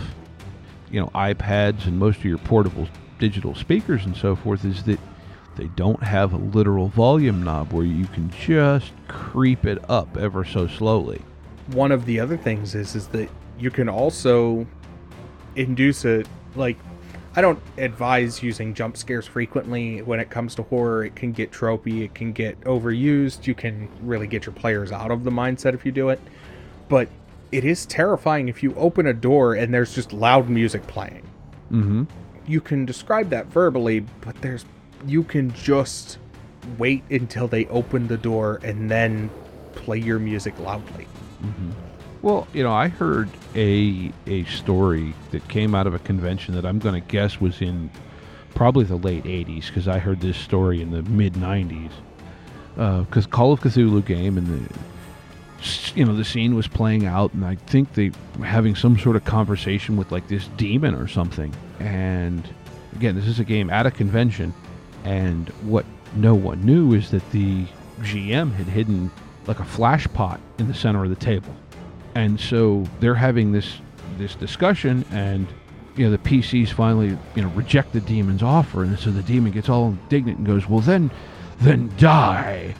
[0.91, 2.87] you know iPads and most of your portable
[3.19, 5.01] digital speakers and so forth is that
[5.57, 10.45] they don't have a literal volume knob where you can just creep it up ever
[10.45, 11.21] so slowly.
[11.69, 14.67] one of the other things is is that you can also
[15.57, 16.25] induce a
[16.57, 16.79] like
[17.35, 21.05] I don't advise using jump scares frequently when it comes to horror.
[21.05, 23.47] It can get tropey, it can get overused.
[23.47, 26.21] You can really get your players out of the mindset if you do it.
[26.89, 27.09] But
[27.51, 31.27] it is terrifying if you open a door and there's just loud music playing.
[31.71, 32.05] Mm-hmm.
[32.47, 34.65] You can describe that verbally, but there's
[35.07, 36.19] you can just
[36.79, 39.31] wait until they open the door and then
[39.75, 41.07] play your music loudly.
[42.23, 46.65] Well, you know, I heard a a story that came out of a convention that
[46.65, 47.91] I'm going to guess was in
[48.55, 51.91] probably the late '80s because I heard this story in the mid '90s.
[52.77, 54.75] Because uh, Call of Cthulhu game and the
[55.97, 59.17] you know the scene was playing out, and I think they were having some sort
[59.17, 61.53] of conversation with like this demon or something.
[61.81, 62.49] And
[62.95, 64.55] again, this is a game at a convention,
[65.03, 67.67] and what no one knew is that the
[68.01, 69.11] GM had hidden
[69.49, 71.53] like a flash pot in the center of the table
[72.15, 73.79] and so they're having this
[74.19, 75.47] this discussion and
[75.97, 78.83] you know the PCs finally you know reject the demon's offer.
[78.83, 81.11] And so the demon gets all indignant and goes well then
[81.61, 82.75] then die.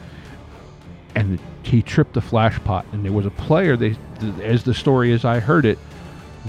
[1.15, 2.85] And he tripped the flash pot.
[2.91, 3.95] And there was a player they
[4.41, 5.77] as the story as I heard it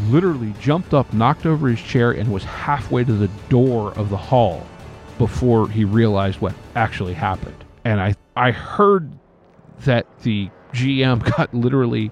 [0.08, 4.16] literally jumped up, knocked over his chair, and was halfway to the door of the
[4.16, 4.66] hall
[5.18, 7.64] before he realized what actually happened.
[7.84, 9.12] And I, I heard
[9.84, 12.10] that the GM got literally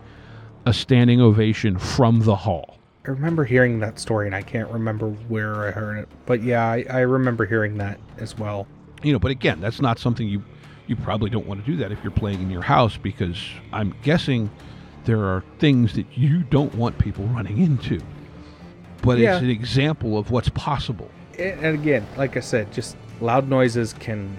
[0.67, 2.79] a standing ovation from the hall.
[3.07, 6.09] I remember hearing that story, and I can't remember where I heard it.
[6.25, 8.67] But yeah, I, I remember hearing that as well.
[9.03, 10.43] You know, but again, that's not something you
[10.89, 13.41] you probably don't want to do that if you're playing in your house because
[13.73, 14.51] I'm guessing
[15.05, 18.01] there are things that you don't want people running into.
[19.01, 19.35] But Yeah.
[19.35, 21.09] it's an example of what's possible.
[21.39, 24.37] And again, like I said, just loud noises can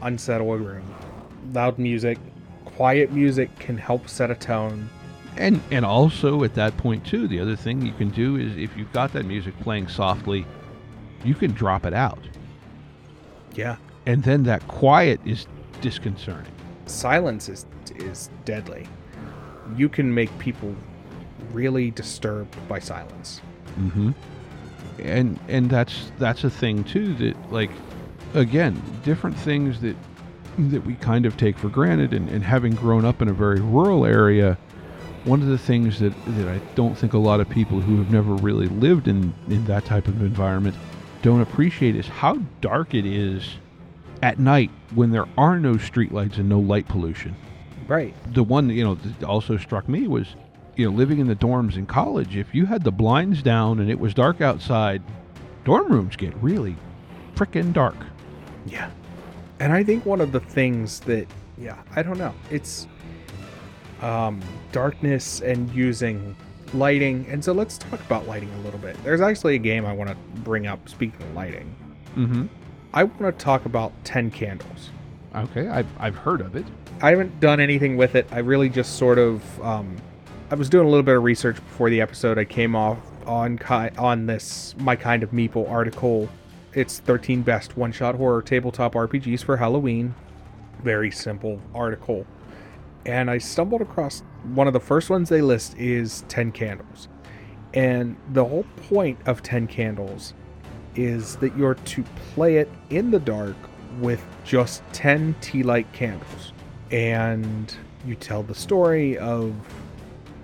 [0.00, 0.82] unsettle a room.
[1.52, 2.18] Loud music,
[2.64, 4.88] quiet music can help set a tone.
[5.36, 8.76] And and also at that point too, the other thing you can do is if
[8.76, 10.46] you've got that music playing softly,
[11.24, 12.20] you can drop it out.
[13.54, 13.76] Yeah.
[14.06, 15.46] And then that quiet is
[15.80, 16.52] disconcerting.
[16.86, 17.66] Silence is
[17.96, 18.86] is deadly.
[19.76, 20.74] You can make people
[21.52, 23.40] really disturbed by silence.
[23.78, 24.10] Mm-hmm.
[25.00, 27.70] And and that's that's a thing too that like
[28.34, 29.96] again different things that
[30.58, 33.60] that we kind of take for granted and, and having grown up in a very
[33.60, 34.58] rural area
[35.24, 38.10] one of the things that, that I don't think a lot of people who have
[38.10, 40.76] never really lived in, in that type of environment
[41.22, 43.56] don't appreciate is how dark it is
[44.22, 47.34] at night when there are no streetlights and no light pollution
[47.88, 48.14] Right.
[48.32, 50.34] the one you know that also struck me was
[50.76, 53.90] you know living in the dorms in college if you had the blinds down and
[53.90, 55.02] it was dark outside
[55.64, 56.76] dorm rooms get really
[57.34, 57.96] frickin' dark
[58.66, 58.90] Yeah.
[59.60, 61.26] And I think one of the things that
[61.58, 62.34] yeah, I don't know.
[62.50, 62.86] It's
[64.02, 64.40] um
[64.72, 66.34] darkness and using
[66.74, 67.26] lighting.
[67.28, 69.02] And so let's talk about lighting a little bit.
[69.04, 71.74] There's actually a game I want to bring up speaking of lighting.
[72.16, 72.46] mm-hmm
[72.94, 74.90] I want to talk about 10 candles.
[75.34, 76.66] okay I've, I've heard of it
[77.00, 78.28] I haven't done anything with it.
[78.30, 79.96] I really just sort of um,
[80.52, 82.38] I was doing a little bit of research before the episode.
[82.38, 86.28] I came off on ki- on this my kind of meeple article.
[86.74, 90.14] It's 13 best one-shot horror tabletop RPGs for Halloween.
[90.84, 92.24] Very simple article.
[93.04, 94.22] And I stumbled across
[94.54, 97.08] one of the first ones they list is 10 candles.
[97.74, 100.34] And the whole point of 10 candles
[100.94, 102.02] is that you're to
[102.34, 103.56] play it in the dark
[104.00, 106.52] with just 10 tea light candles
[106.90, 107.74] and
[108.06, 109.54] you tell the story of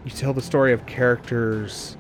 [0.04, 1.96] you tell the story of characters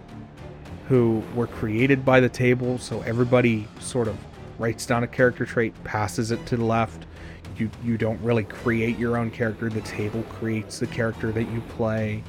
[0.88, 4.16] who were created by the table so everybody sort of
[4.58, 7.06] writes down a character trait passes it to the left
[7.60, 9.68] you you don't really create your own character.
[9.68, 12.22] The table creates the character that you play.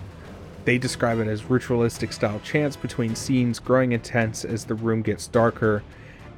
[0.65, 5.27] They describe it as ritualistic style chants between scenes growing intense as the room gets
[5.27, 5.83] darker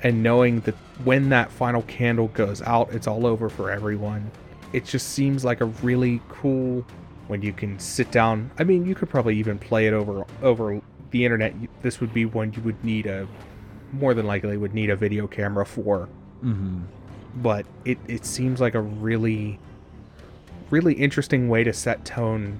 [0.03, 4.31] and knowing that when that final candle goes out it's all over for everyone.
[4.73, 6.85] It just seems like a really cool
[7.27, 10.81] when you can sit down i mean you could probably even play it over over
[11.11, 11.53] the internet.
[11.81, 13.27] This would be one you would need a
[13.91, 16.07] more than likely would need a video camera for.
[16.43, 16.83] Mm-hmm
[17.35, 19.59] but it, it seems like a really
[20.69, 22.59] really interesting way to set tone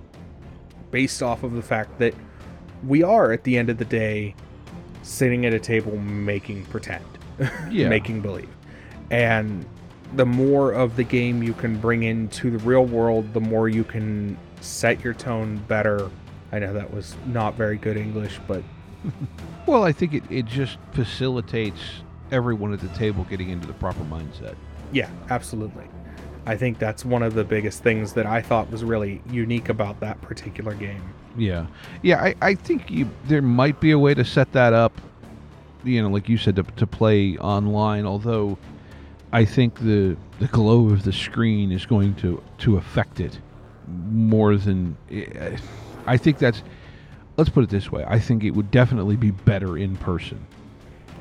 [0.91, 2.13] based off of the fact that
[2.85, 4.35] we are at the end of the day
[5.03, 7.05] sitting at a table making pretend
[7.71, 7.87] Yeah.
[7.89, 8.49] making believe
[9.09, 9.65] and
[10.15, 13.83] the more of the game you can bring into the real world the more you
[13.83, 16.09] can set your tone better
[16.51, 18.61] i know that was not very good english but
[19.65, 21.79] well i think it, it just facilitates
[22.31, 24.55] everyone at the table getting into the proper mindset
[24.91, 25.85] Yeah, absolutely.
[26.45, 29.99] I think that's one of the biggest things that I thought was really unique about
[29.99, 31.01] that particular game.
[31.37, 31.67] Yeah,
[32.01, 32.21] yeah.
[32.21, 34.99] I, I think you, there might be a way to set that up.
[35.83, 38.05] You know, like you said, to, to play online.
[38.05, 38.57] Although,
[39.31, 43.39] I think the the glow of the screen is going to to affect it
[44.09, 44.97] more than.
[45.11, 45.57] eh,
[46.07, 46.63] I think that's.
[47.37, 48.03] Let's put it this way.
[48.05, 50.45] I think it would definitely be better in person.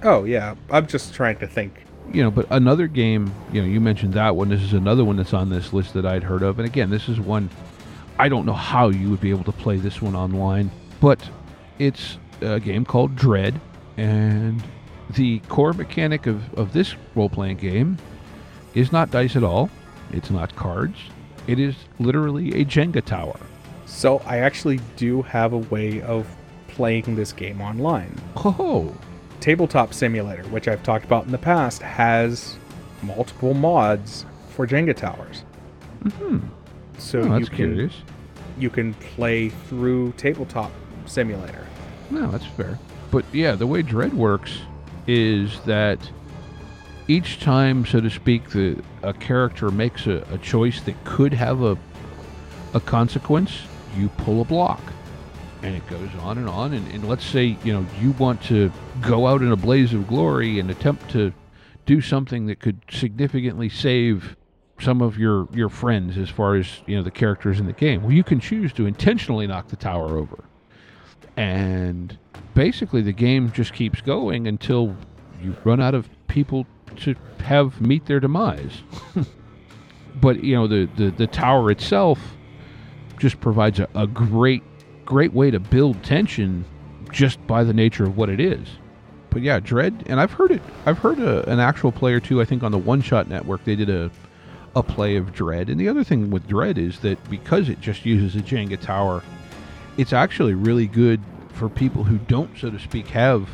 [0.02, 1.84] Oh yeah, I'm just trying to think.
[2.12, 3.32] You know, but another game.
[3.52, 4.48] You know, you mentioned that one.
[4.48, 6.58] This is another one that's on this list that I'd heard of.
[6.58, 7.50] And again, this is one.
[8.18, 10.70] I don't know how you would be able to play this one online,
[11.00, 11.18] but
[11.78, 13.60] it's a game called Dread,
[13.96, 14.62] and
[15.14, 17.98] the core mechanic of, of this role playing game
[18.74, 19.70] is not dice at all.
[20.12, 20.98] It's not cards.
[21.46, 23.38] It is literally a Jenga tower.
[23.86, 26.28] So I actually do have a way of
[26.68, 28.14] playing this game online.
[28.36, 28.94] Oh,
[29.40, 32.56] Tabletop Simulator, which I've talked about in the past, has
[33.02, 35.44] multiple mods for Jenga towers.
[36.18, 36.38] hmm.
[36.98, 37.94] So Oh, you can curious.
[38.58, 40.70] you can play through Tabletop
[41.06, 41.66] Simulator.
[42.10, 42.78] No, that's fair.
[43.10, 44.60] But yeah, the way Dread works
[45.06, 45.98] is that
[47.08, 51.62] each time, so to speak, the a character makes a, a choice that could have
[51.62, 51.76] a
[52.74, 53.62] a consequence,
[53.96, 54.80] you pull a block.
[55.62, 56.72] And it goes on and on.
[56.72, 60.06] And, and let's say you know you want to go out in a blaze of
[60.06, 61.32] glory and attempt to
[61.86, 64.36] do something that could significantly save
[64.80, 68.02] some of your your friends as far as you know the characters in the game.
[68.02, 70.44] Well, you can choose to intentionally knock the tower over,
[71.36, 72.16] and
[72.54, 74.96] basically the game just keeps going until
[75.42, 78.82] you run out of people to have meet their demise.
[80.16, 82.18] but you know the, the the tower itself
[83.18, 84.62] just provides a, a great
[85.10, 86.64] great way to build tension
[87.10, 88.68] just by the nature of what it is.
[89.30, 90.62] But yeah, Dread, and I've heard it.
[90.86, 92.40] I've heard a, an actual player too.
[92.40, 94.08] I think on the One Shot Network they did a
[94.76, 95.68] a play of Dread.
[95.68, 99.20] And the other thing with Dread is that because it just uses a Jenga tower,
[99.96, 103.48] it's actually really good for people who don't, so to speak, have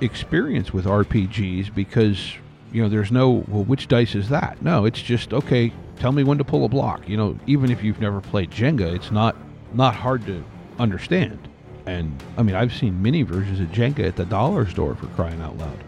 [0.00, 2.32] experience with RPGs because
[2.72, 6.22] you know there's no well which dice is that no it's just okay tell me
[6.22, 9.36] when to pull a block you know even if you've never played jenga it's not
[9.74, 10.44] not hard to
[10.80, 11.48] understand.
[11.86, 15.40] And i mean i've seen mini versions of jenga at the dollar store for crying
[15.40, 15.78] out loud.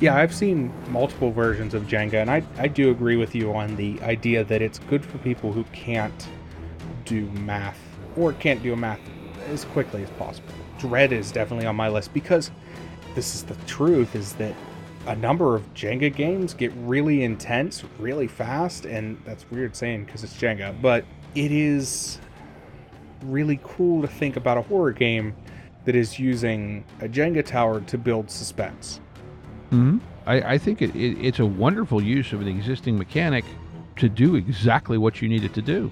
[0.00, 3.76] Yeah i've seen multiple versions of jenga and i, I do agree with you on
[3.76, 6.28] the idea that it's good for people who can't
[7.04, 7.78] do math
[8.16, 9.00] or can't do math
[9.48, 10.52] as quickly as possible.
[10.78, 12.50] Dread is definitely on my list because
[13.14, 14.54] this is the truth is that
[15.06, 20.24] a number of Jenga games get really intense really fast, and that's weird saying because
[20.24, 22.18] it's Jenga, but it is
[23.22, 25.34] really cool to think about a horror game
[25.84, 29.00] that is using a Jenga tower to build suspense.
[29.70, 29.98] Mm-hmm.
[30.26, 33.44] I, I think it, it, it's a wonderful use of an existing mechanic
[33.96, 35.90] to do exactly what you need it to do.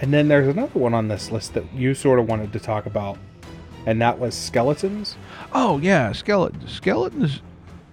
[0.00, 2.86] And then there's another one on this list that you sort of wanted to talk
[2.86, 3.18] about,
[3.86, 5.16] and that was skeletons.
[5.52, 6.70] Oh yeah, skeletons.
[6.70, 7.40] Skeletons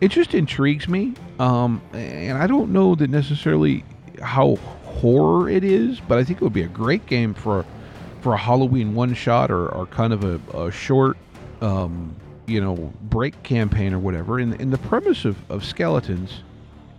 [0.01, 1.13] it just intrigues me.
[1.39, 3.83] Um, and I don't know that necessarily
[4.21, 4.55] how
[4.85, 7.65] horror it is, but I think it would be a great game for
[8.25, 11.15] for a Halloween one shot or, or kind of a, a short,
[11.61, 12.15] um,
[12.47, 14.39] you know, break campaign or whatever.
[14.39, 16.41] And, and the premise of, of skeletons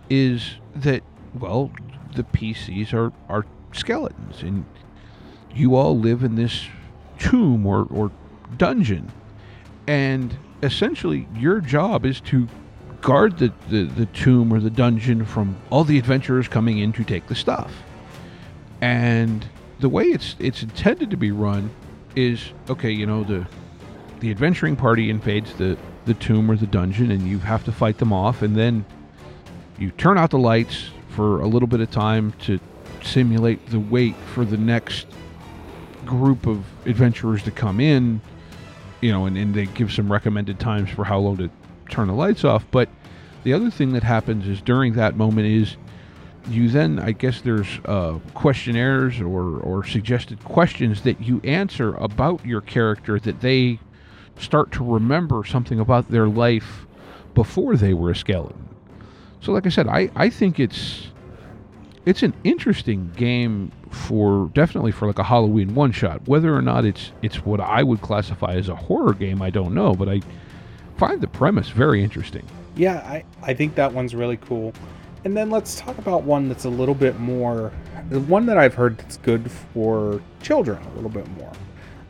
[0.09, 1.03] is that
[1.37, 1.69] well,
[2.15, 4.63] the PCs are are skeletons, and
[5.53, 6.65] you all live in this
[7.19, 8.09] tomb or, or
[8.55, 9.11] dungeon,
[9.85, 12.47] and essentially your job is to
[13.01, 17.03] guard the, the, the tomb or the dungeon from all the adventurers coming in to
[17.03, 17.83] take the stuff.
[18.79, 19.45] And
[19.79, 21.69] the way it's it's intended to be run
[22.15, 23.47] is okay, you know, the
[24.19, 27.99] the adventuring party invades the, the tomb or the dungeon and you have to fight
[27.99, 28.83] them off and then
[29.77, 32.59] you turn out the lights for a little bit of time to
[33.03, 35.05] simulate the wait for the next
[36.03, 38.19] group of adventurers to come in
[39.01, 41.47] you know and, and they give some recommended times for how long to
[41.89, 42.65] turn the lights off.
[42.71, 42.89] But
[43.43, 45.77] the other thing that happens is during that moment is
[46.49, 52.45] you then I guess there's uh, questionnaires or or suggested questions that you answer about
[52.45, 53.79] your character that they
[54.39, 56.85] start to remember something about their life
[57.33, 58.69] before they were a skeleton.
[59.41, 61.07] So like I said, I, I think it's
[62.05, 66.27] it's an interesting game for definitely for like a Halloween one shot.
[66.27, 69.73] Whether or not it's it's what I would classify as a horror game, I don't
[69.73, 70.21] know, but I
[70.97, 72.45] find the premise very interesting.
[72.75, 74.73] Yeah, I, I think that one's really cool.
[75.27, 77.73] And then let's talk about one that's a little bit more,
[78.09, 81.51] the one that I've heard that's good for children a little bit more.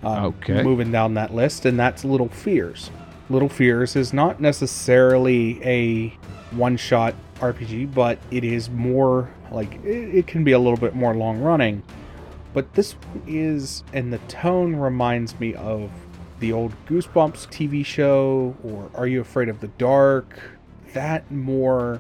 [0.04, 0.62] Um, okay.
[0.62, 2.92] Moving down that list, and that's Little Fears.
[3.32, 6.10] Little Fears is not necessarily a
[6.52, 10.94] one shot RPG, but it is more like it, it can be a little bit
[10.94, 11.82] more long running.
[12.54, 12.96] But this
[13.26, 15.90] is, and the tone reminds me of
[16.40, 20.40] the old Goosebumps TV show or Are You Afraid of the Dark?
[20.94, 22.00] That more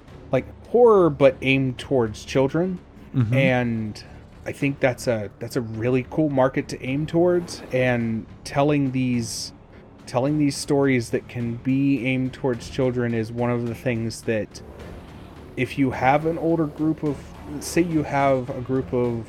[0.70, 2.80] horror but aimed towards children.
[3.15, 3.34] Mm-hmm.
[3.34, 4.03] And
[4.45, 9.53] I think that's a that's a really cool market to aim towards and telling these
[10.05, 14.61] telling these stories that can be aimed towards children is one of the things that
[15.57, 17.18] if you have an older group of
[17.59, 19.28] say you have a group of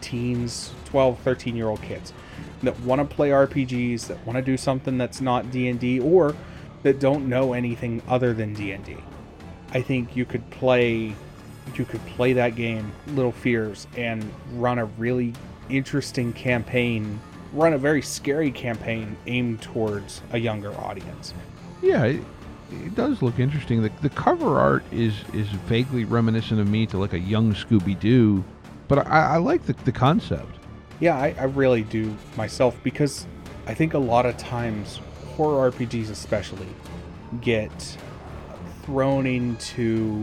[0.00, 2.12] teens 12 13 year old kids
[2.62, 6.34] that want to play RPGs, that want to do something that's not D&D or
[6.82, 8.96] that don't know anything other than D&D.
[9.74, 11.14] I think you could play
[11.74, 15.32] you could play that game Little Fears and run a really
[15.70, 17.18] interesting campaign,
[17.52, 21.32] run a very scary campaign aimed towards a younger audience.
[21.82, 22.22] Yeah, it,
[22.70, 23.82] it does look interesting.
[23.82, 27.98] The, the cover art is is vaguely reminiscent of me to like a young Scooby
[27.98, 28.44] Doo,
[28.88, 30.58] but I, I like the, the concept
[31.00, 33.26] yeah, I, I really do myself because
[33.66, 35.00] I think a lot of times
[35.36, 36.68] horror RPGs, especially,
[37.40, 37.98] get
[38.84, 40.22] thrown into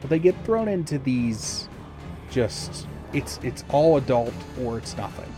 [0.00, 1.68] well, they get thrown into these
[2.30, 5.32] just it's it's all adult or it's nothing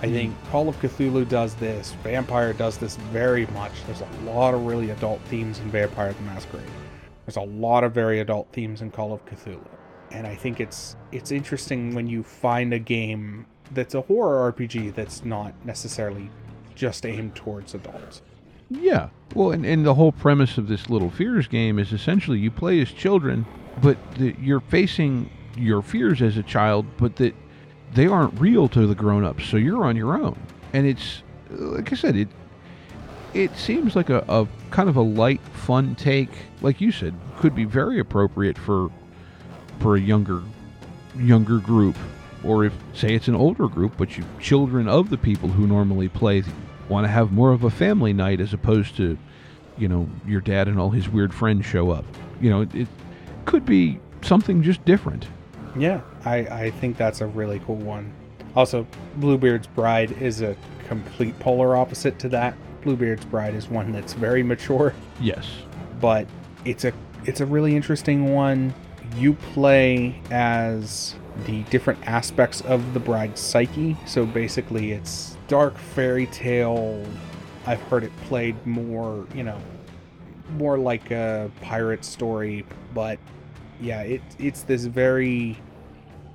[0.00, 0.12] I hmm.
[0.12, 1.92] think Call of Cthulhu does this.
[2.04, 3.72] Vampire does this very much.
[3.86, 6.64] There's a lot of really adult themes in Vampire the Masquerade.
[7.26, 9.60] There's a lot of very adult themes in Call of Cthulhu.
[10.10, 14.94] And I think it's it's interesting when you find a game that's a horror RPG
[14.94, 16.30] that's not necessarily
[16.74, 18.22] just aimed towards adults.
[18.70, 19.08] Yeah.
[19.34, 22.80] Well, and, and the whole premise of this Little Fears game is essentially you play
[22.80, 23.46] as children,
[23.82, 27.34] but the, you're facing your fears as a child, but that
[27.94, 30.38] they aren't real to the grown-ups, so you're on your own.
[30.72, 32.28] And it's like I said, it
[33.34, 36.30] it seems like a, a kind of a light, fun take,
[36.62, 38.90] like you said, could be very appropriate for
[39.80, 40.42] for a younger
[41.16, 41.96] younger group,
[42.44, 46.08] or if say it's an older group, but you children of the people who normally
[46.08, 46.42] play
[46.88, 49.18] want to have more of a family night as opposed to,
[49.76, 52.04] you know, your dad and all his weird friends show up.
[52.40, 52.88] You know, it, it
[53.44, 55.26] could be something just different.
[55.76, 58.12] Yeah, I, I think that's a really cool one.
[58.56, 58.86] Also,
[59.16, 60.56] Bluebeard's Bride is a
[60.88, 62.54] complete polar opposite to that.
[62.82, 65.46] Bluebeard's Bride is one that's very mature, Yes.
[66.00, 66.26] but
[66.64, 66.92] it's a
[67.24, 68.74] it's a really interesting one.
[69.16, 71.14] You play as
[71.46, 73.96] the different aspects of the bride's psyche.
[74.06, 77.04] So basically, it's dark fairy tale.
[77.66, 79.60] I've heard it played more, you know,
[80.56, 83.18] more like a pirate story, but
[83.80, 85.60] yeah, it it's this very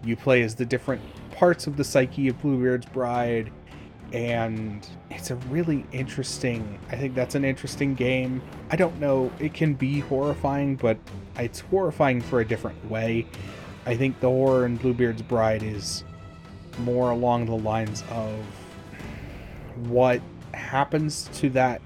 [0.03, 1.01] you play as the different
[1.31, 3.51] parts of the psyche of Bluebeard's bride
[4.11, 8.41] and it's a really interesting I think that's an interesting game.
[8.69, 10.97] I don't know, it can be horrifying, but
[11.37, 13.25] it's horrifying for a different way.
[13.85, 16.03] I think the horror in Bluebeard's bride is
[16.79, 18.33] more along the lines of
[19.89, 20.21] what
[20.53, 21.81] happens to that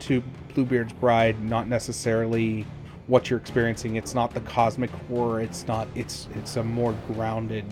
[0.00, 0.22] to
[0.54, 2.66] Bluebeard's bride, not necessarily
[3.06, 3.96] what you're experiencing.
[3.96, 5.40] It's not the cosmic horror.
[5.40, 5.88] It's not.
[5.94, 7.64] It's it's a more grounded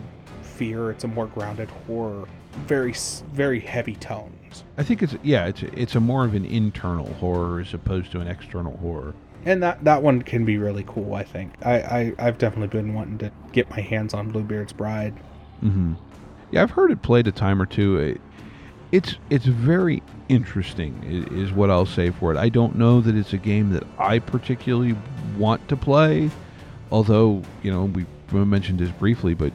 [0.42, 0.90] fear.
[0.90, 2.28] It's a more grounded horror.
[2.66, 2.94] Very
[3.32, 4.64] very heavy tones.
[4.76, 8.20] I think it's yeah, it's it's a more of an internal horror as opposed to
[8.20, 9.14] an external horror.
[9.44, 11.14] And that that one can be really cool.
[11.14, 11.52] I think.
[11.64, 15.14] I, I I've definitely been wanting to get my hands on Bluebeard's bride.
[15.62, 15.94] Mm-hmm.
[16.50, 17.98] Yeah, I've heard it played a time or two.
[17.98, 18.20] It,
[18.92, 22.38] it's it's very interesting, is what I'll say for it.
[22.38, 24.96] I don't know that it's a game that I particularly
[25.36, 26.30] want to play,
[26.90, 29.52] although you know we mentioned this briefly, but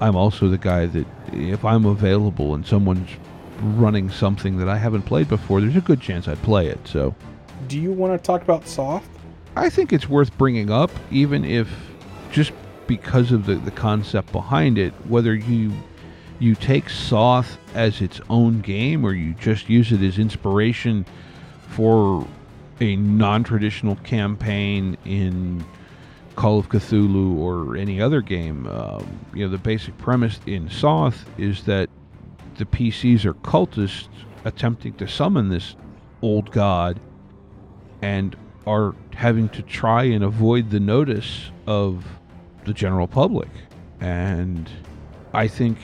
[0.00, 3.08] I'm also the guy that if I'm available and someone's
[3.60, 6.80] running something that I haven't played before, there's a good chance I'd play it.
[6.86, 7.14] So
[7.68, 9.08] Do you want to talk about Soth?
[9.56, 11.68] I think it's worth bringing up, even if
[12.32, 12.52] just
[12.88, 15.72] because of the, the concept behind it, whether you
[16.38, 21.06] you take Soth as its own game or you just use it as inspiration
[21.68, 22.26] for
[22.80, 25.64] a non-traditional campaign in
[26.36, 28.66] Call of Cthulhu or any other game.
[28.66, 31.88] Um, you know, the basic premise in Soth is that
[32.56, 34.08] the PCs are cultists
[34.44, 35.76] attempting to summon this
[36.22, 36.98] old god
[38.02, 42.04] and are having to try and avoid the notice of
[42.64, 43.48] the general public.
[44.00, 44.68] And
[45.32, 45.78] I think,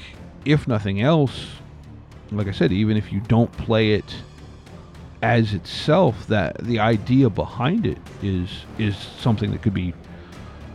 [0.45, 1.47] if nothing else,
[2.33, 4.17] like I said, even if you don't play it
[5.23, 9.93] as itself, that the idea behind it is is something that could be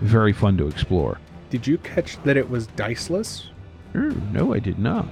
[0.02, 1.20] very fun to explore.
[1.50, 3.48] Did you catch that it was diceless?
[3.96, 5.08] Er, no, I did not.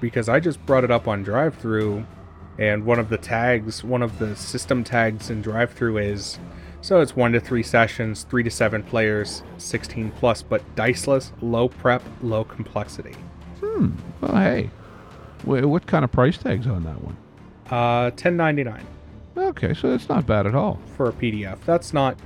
[0.00, 2.04] because I just brought it up on DriveThru
[2.58, 6.38] and one of the tags, one of the system tags in DriveThru is
[6.80, 11.68] so it's one to three sessions, three to seven players, 16 plus, but diceless, low
[11.68, 13.14] prep, low complexity.
[13.60, 13.90] Hmm.
[14.20, 14.70] Well, hey,
[15.44, 17.16] Wha- what kind of price tags on that one?
[17.70, 18.82] Uh, 10.99
[19.36, 20.78] Okay, so that's not bad at all.
[20.96, 21.58] for a PDF.
[21.66, 22.16] That's not,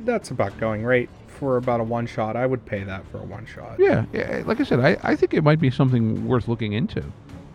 [0.00, 2.36] that's about going rate for about a one shot.
[2.36, 3.76] I would pay that for a one shot.
[3.80, 7.02] Yeah, yeah like I said, I, I think it might be something worth looking into.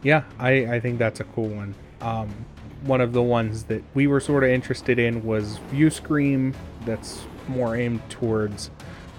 [0.03, 1.76] Yeah, I, I think that's a cool one.
[2.01, 2.30] Um,
[2.84, 6.53] one of the ones that we were sort of interested in was Viewscream.
[6.86, 8.70] That's more aimed towards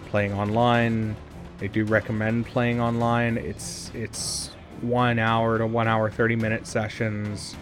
[0.06, 1.16] playing online.
[1.60, 3.36] They do recommend playing online.
[3.36, 4.50] It's it's
[4.80, 7.54] one hour to one hour thirty minute sessions,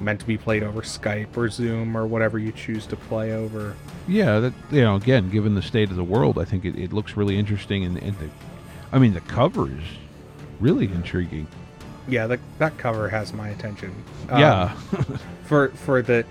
[0.00, 3.74] meant to be played over Skype or Zoom or whatever you choose to play over.
[4.06, 6.92] Yeah, that you know, again, given the state of the world, I think it, it
[6.92, 8.30] looks really interesting, and, and the,
[8.92, 9.84] I mean, the cover is
[10.60, 11.48] really intriguing.
[12.08, 13.92] Yeah, the, that cover has my attention.
[14.28, 14.68] Um, yeah,
[15.44, 16.24] for for the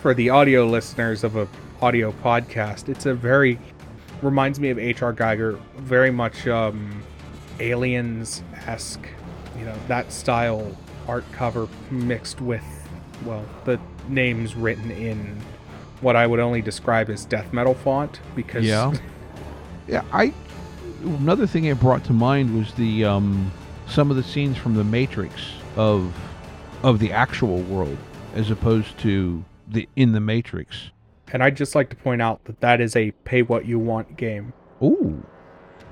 [0.00, 1.46] for the audio listeners of a
[1.82, 3.58] audio podcast, it's a very
[4.24, 5.12] reminds me of H.R.
[5.12, 7.02] Giger, very much um,
[7.60, 9.06] aliens esque,
[9.58, 12.64] you know, that style art cover mixed with
[13.24, 15.40] well the names written in
[16.00, 18.92] what I would only describe as death metal font because yeah,
[19.88, 20.02] yeah.
[20.12, 20.32] I
[21.02, 23.52] another thing it brought to mind was the um,
[23.86, 25.34] some of the scenes from the Matrix
[25.76, 26.14] of
[26.82, 27.96] of the actual world
[28.34, 30.90] as opposed to the in the Matrix.
[31.34, 34.16] And I'd just like to point out that that is a pay what you want
[34.16, 34.52] game.
[34.80, 35.20] Ooh.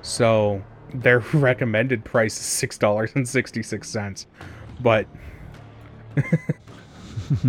[0.01, 0.63] So
[0.95, 4.29] their recommended price is six dollars and sixty six cents,
[4.81, 5.09] but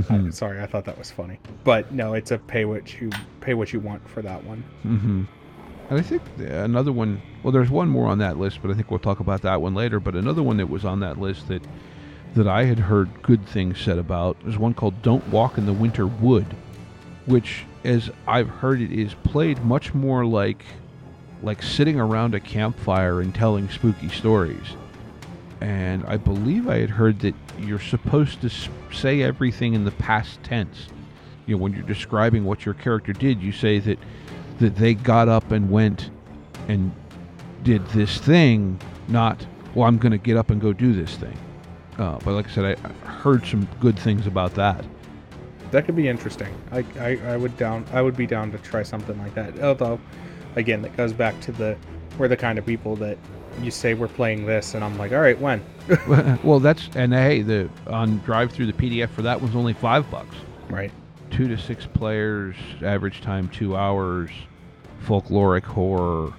[0.10, 1.40] I'm sorry, I thought that was funny.
[1.64, 4.64] But no, it's a pay what you pay what you want for that one.
[4.84, 5.24] Mm-hmm.
[5.90, 7.22] And I think another one.
[7.44, 9.76] Well, there's one more on that list, but I think we'll talk about that one
[9.76, 10.00] later.
[10.00, 11.64] But another one that was on that list that
[12.34, 15.74] that I had heard good things said about is one called "Don't Walk in the
[15.74, 16.48] Winter Wood,"
[17.26, 20.64] which, as I've heard, it is played much more like
[21.42, 24.78] like sitting around a campfire and telling spooky stories.
[25.60, 28.50] And I believe I had heard that you're supposed to
[28.94, 30.88] say everything in the past tense.
[31.46, 34.00] You know, when you're describing what your character did, you say that
[34.60, 36.10] that they got up and went
[36.68, 36.94] and
[37.64, 39.46] did this thing, not
[39.76, 41.38] well, I'm going to get up and go do this thing.
[41.98, 44.84] Uh, but like I said, I, I heard some good things about that.
[45.74, 46.54] That could be interesting.
[46.72, 49.60] I, I, I would down I would be down to try something like that.
[49.60, 50.00] Although,
[50.56, 51.76] again, that goes back to the
[52.20, 53.18] we're the kind of people that
[53.60, 55.66] you say we're playing this, and I'm like, all right, when?
[56.44, 60.36] well, that's and hey, the on DriveThru the PDF for that was only five bucks.
[60.70, 60.92] Right.
[61.32, 64.30] Two to six players, average time two hours,
[65.04, 66.36] folkloric horror.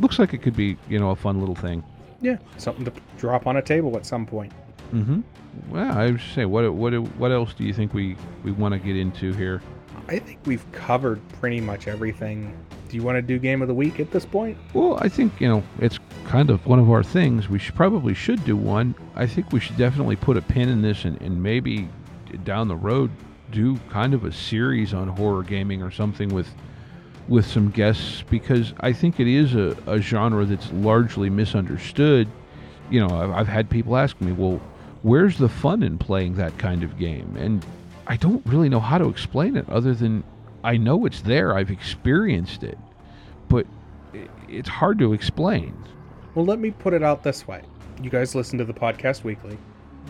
[0.00, 1.84] Looks like it could be you know a fun little thing.
[2.22, 4.54] Yeah, something to drop on a table at some point.
[4.94, 5.20] Mm-hmm.
[5.68, 8.78] Well, I was say, what what what else do you think we we want to
[8.78, 9.62] get into here?
[10.08, 12.56] I think we've covered pretty much everything.
[12.88, 14.56] Do you want to do game of the week at this point?
[14.72, 17.48] Well, I think you know it's kind of one of our things.
[17.48, 18.94] We should probably should do one.
[19.14, 21.88] I think we should definitely put a pin in this and, and maybe
[22.44, 23.10] down the road
[23.50, 26.48] do kind of a series on horror gaming or something with
[27.28, 32.26] with some guests because I think it is a, a genre that's largely misunderstood.
[32.90, 34.62] You know, I've, I've had people ask me, well,
[35.02, 37.36] where's the fun in playing that kind of game?
[37.36, 37.64] And
[38.06, 40.24] I don't really know how to explain it other than
[40.64, 41.56] I know it's there.
[41.56, 42.78] I've experienced it,
[43.48, 43.66] but
[44.48, 45.76] it's hard to explain.
[46.34, 47.62] Well, let me put it out this way.
[48.02, 49.58] You guys listen to the podcast weekly.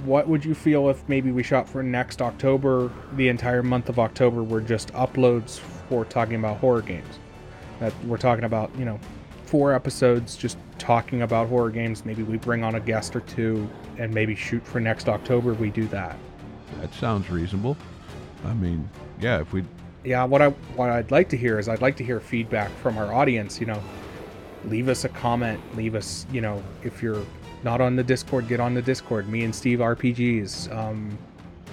[0.05, 3.99] What would you feel if maybe we shot for next October, the entire month of
[3.99, 5.59] October were just uploads
[5.89, 7.19] for talking about horror games?
[7.81, 9.01] That we're talking about, you know,
[9.49, 12.05] four episodes just talking about horror games.
[12.05, 15.55] Maybe we bring on a guest or two and maybe shoot for next October.
[15.55, 16.17] We do that.
[16.81, 17.77] That sounds reasonable.
[18.45, 18.89] I mean,
[19.21, 19.65] yeah, if we
[20.05, 22.99] yeah, what I what I'd like to hear is I'd like to hear feedback from
[22.99, 23.83] our audience, you know.
[24.65, 27.25] Leave us a comment, leave us, you know, if you're
[27.63, 29.29] not on the Discord, get on the Discord.
[29.29, 30.75] Me and Steve RPGs.
[30.77, 31.17] Um,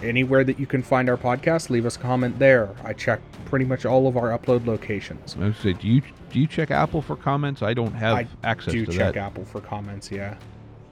[0.03, 2.69] anywhere that you can find our podcast, leave us a comment there.
[2.83, 5.35] I check pretty much all of our upload locations.
[5.39, 6.01] I say, do you
[6.35, 7.61] do you check Apple for comments?
[7.61, 8.81] I don't have I access to that.
[8.81, 9.15] I do to check.
[9.15, 10.35] Apple for comments, yeah.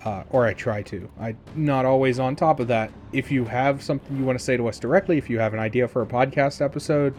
[0.05, 1.09] Uh, or I try to.
[1.19, 2.93] I'm not always on top of that.
[3.11, 5.59] If you have something you want to say to us directly, if you have an
[5.59, 7.13] idea for a podcast episode,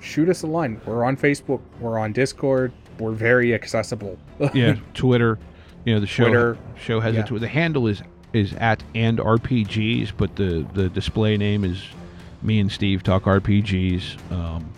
[0.00, 0.80] shoot us a line.
[0.86, 4.18] We're on Facebook, we're on Discord, we're very accessible.
[4.54, 5.38] yeah, Twitter.
[5.84, 7.24] You know, the show Twitter, show has yeah.
[7.24, 7.40] a Twitter.
[7.40, 8.02] The handle is
[8.32, 11.84] is at and RPGs, but the the display name is
[12.42, 14.32] me and Steve talk RPGs.
[14.32, 14.72] Um,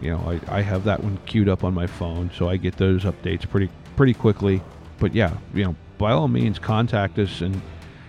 [0.00, 2.76] you know, I, I have that one queued up on my phone, so I get
[2.76, 4.60] those updates pretty pretty quickly.
[4.98, 7.60] But yeah, you know, by all means, contact us and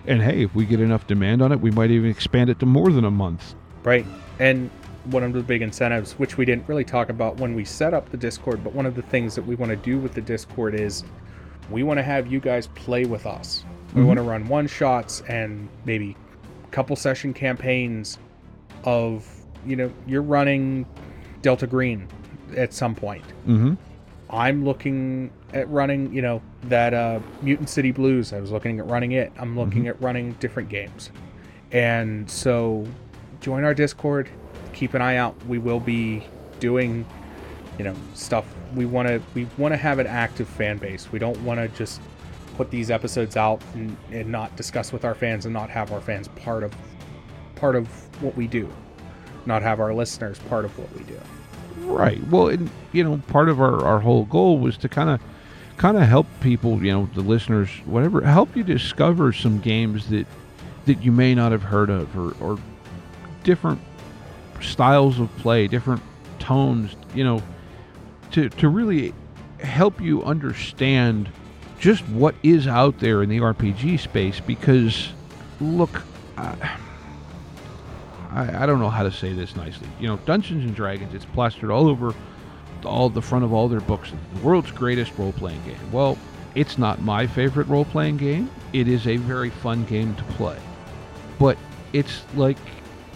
[0.06, 2.66] and hey, if we get enough demand on it, we might even expand it to
[2.66, 3.54] more than a month.
[3.84, 4.06] Right.
[4.38, 4.70] And
[5.04, 8.10] one of the big incentives, which we didn't really talk about when we set up
[8.10, 10.74] the Discord, but one of the things that we want to do with the Discord
[10.74, 11.04] is
[11.70, 13.64] we want to have you guys play with us.
[13.94, 14.06] We Mhm.
[14.06, 16.16] want to run one shots and maybe
[16.64, 18.18] a couple session campaigns
[18.84, 19.26] of,
[19.66, 20.86] you know, you're running
[21.42, 22.08] Delta Green
[22.56, 23.24] at some point.
[23.46, 23.74] Mm-hmm.
[24.30, 28.32] I'm looking at running, you know, that uh, Mutant City Blues.
[28.32, 29.32] I was looking at running it.
[29.38, 31.10] I'm looking at running different games.
[31.72, 32.86] And so
[33.40, 34.28] join our Discord.
[34.72, 35.34] Keep an eye out.
[35.46, 36.26] We will be
[36.60, 37.06] doing,
[37.78, 38.44] you know, stuff.
[38.74, 41.10] We want to we want to have an active fan base.
[41.10, 42.00] We don't want to just
[42.56, 46.00] put these episodes out and, and not discuss with our fans and not have our
[46.00, 46.74] fans part of
[47.54, 47.86] part of
[48.22, 48.68] what we do.
[49.46, 51.20] Not have our listeners part of what we do.
[51.80, 52.24] Right.
[52.28, 55.20] Well, and you know, part of our, our whole goal was to kind of
[55.78, 60.26] kind of help people, you know, the listeners, whatever, help you discover some games that
[60.86, 62.58] that you may not have heard of or, or
[63.44, 63.80] different
[64.60, 66.02] styles of play, different
[66.38, 67.42] tones, you know,
[68.32, 69.14] to to really
[69.60, 71.30] help you understand
[71.78, 75.08] just what is out there in the RPG space because
[75.60, 76.02] look,
[78.30, 79.88] I, I don't know how to say this nicely.
[80.00, 82.14] You know, Dungeons and Dragons, it's plastered all over
[82.84, 84.12] all the front of all their books.
[84.34, 85.78] The world's greatest role playing game.
[85.92, 86.16] Well,
[86.54, 88.50] it's not my favorite role playing game.
[88.72, 90.58] It is a very fun game to play.
[91.38, 91.56] But
[91.92, 92.58] it's like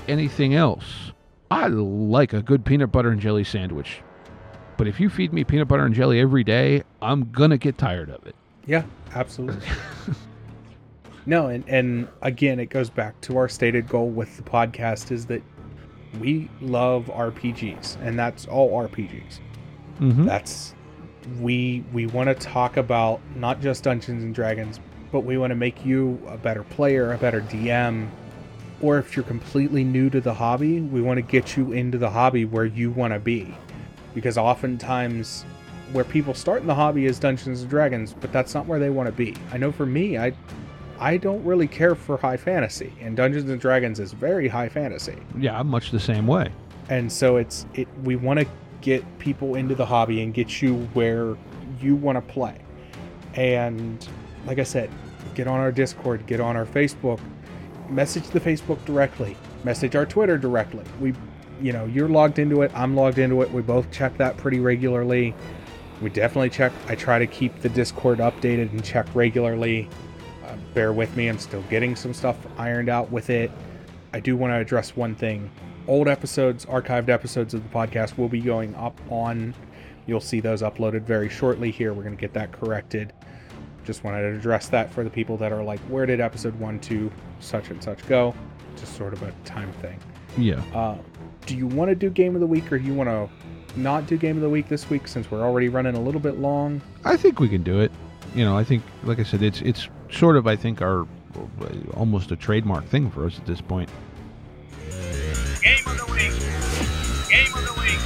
[0.09, 1.13] anything else.
[1.51, 4.01] I like a good peanut butter and jelly sandwich.
[4.77, 7.79] But if you feed me peanut butter and jelly every day, I'm going to get
[7.79, 8.35] tired of it.
[8.67, 8.85] Yeah,
[9.15, 9.67] absolutely.
[11.27, 15.27] no, and and again, it goes back to our stated goal with the podcast is
[15.27, 15.43] that
[16.21, 19.41] we love RPGs, and that's all RPGs.
[20.01, 20.27] Mm-hmm.
[20.27, 20.75] That's
[21.41, 25.57] we we want to talk about not just Dungeons and Dragons, but we want to
[25.57, 28.09] make you a better player, a better DM,
[28.81, 32.11] or if you're completely new to the hobby, we want to get you into the
[32.11, 33.55] hobby where you want to be.
[34.15, 35.45] Because oftentimes
[35.93, 38.91] where people start in the hobby is Dungeons and Dragons, but that's not where they
[38.91, 39.37] want to be.
[39.53, 40.33] I know for me, I
[41.03, 45.17] I don't really care for high fantasy, and Dungeons and Dragons is very high fantasy.
[45.37, 46.53] Yeah, I'm much the same way.
[46.91, 48.47] And so it's it we want to
[48.83, 51.37] get people into the hobby and get you where
[51.81, 52.57] you want to play.
[53.35, 54.07] And
[54.47, 54.91] like I said,
[55.35, 57.19] get on our Discord, get on our Facebook,
[57.91, 60.85] message the Facebook directly, message our Twitter directly.
[61.01, 61.15] We
[61.61, 63.51] you know, you're logged into it, I'm logged into it.
[63.51, 65.35] We both check that pretty regularly.
[66.01, 66.73] We definitely check.
[66.87, 69.89] I try to keep the Discord updated and check regularly.
[70.53, 73.51] Uh, bear with me, I'm still getting some stuff ironed out with it.
[74.13, 75.51] I do want to address one thing.
[75.89, 79.55] Old episodes, archived episodes of the podcast will be going up on.
[80.07, 81.93] You'll see those uploaded very shortly here.
[81.93, 83.13] We're going to get that corrected.
[83.85, 86.79] Just wanted to address that for the people that are like, where did episode one,
[86.79, 88.35] two, such and such go?
[88.77, 89.99] Just sort of a time thing.
[90.37, 90.63] Yeah.
[90.75, 90.99] Uh,
[91.47, 93.29] do you want to do game of the week or do you want to
[93.81, 96.39] not do game of the week this week since we're already running a little bit
[96.39, 96.81] long?
[97.05, 97.91] I think we can do it.
[98.35, 101.07] You know, I think, like I said, it's it's sort of, I think, our
[101.95, 103.89] almost a trademark thing for us at this point.
[105.63, 106.33] Game of the week.
[107.31, 107.99] Game of the week.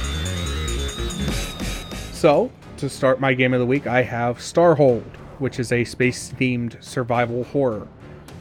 [2.13, 5.03] So, to start my game of the week, I have Starhold,
[5.39, 7.87] which is a space themed survival horror.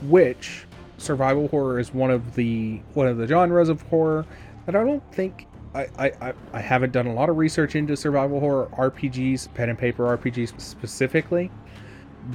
[0.03, 0.67] Which
[0.99, 4.25] survival horror is one of the one of the genres of horror
[4.64, 8.41] that I don't think I, I, I haven't done a lot of research into survival
[8.41, 11.51] horror RPGs, pen and paper RPGs specifically,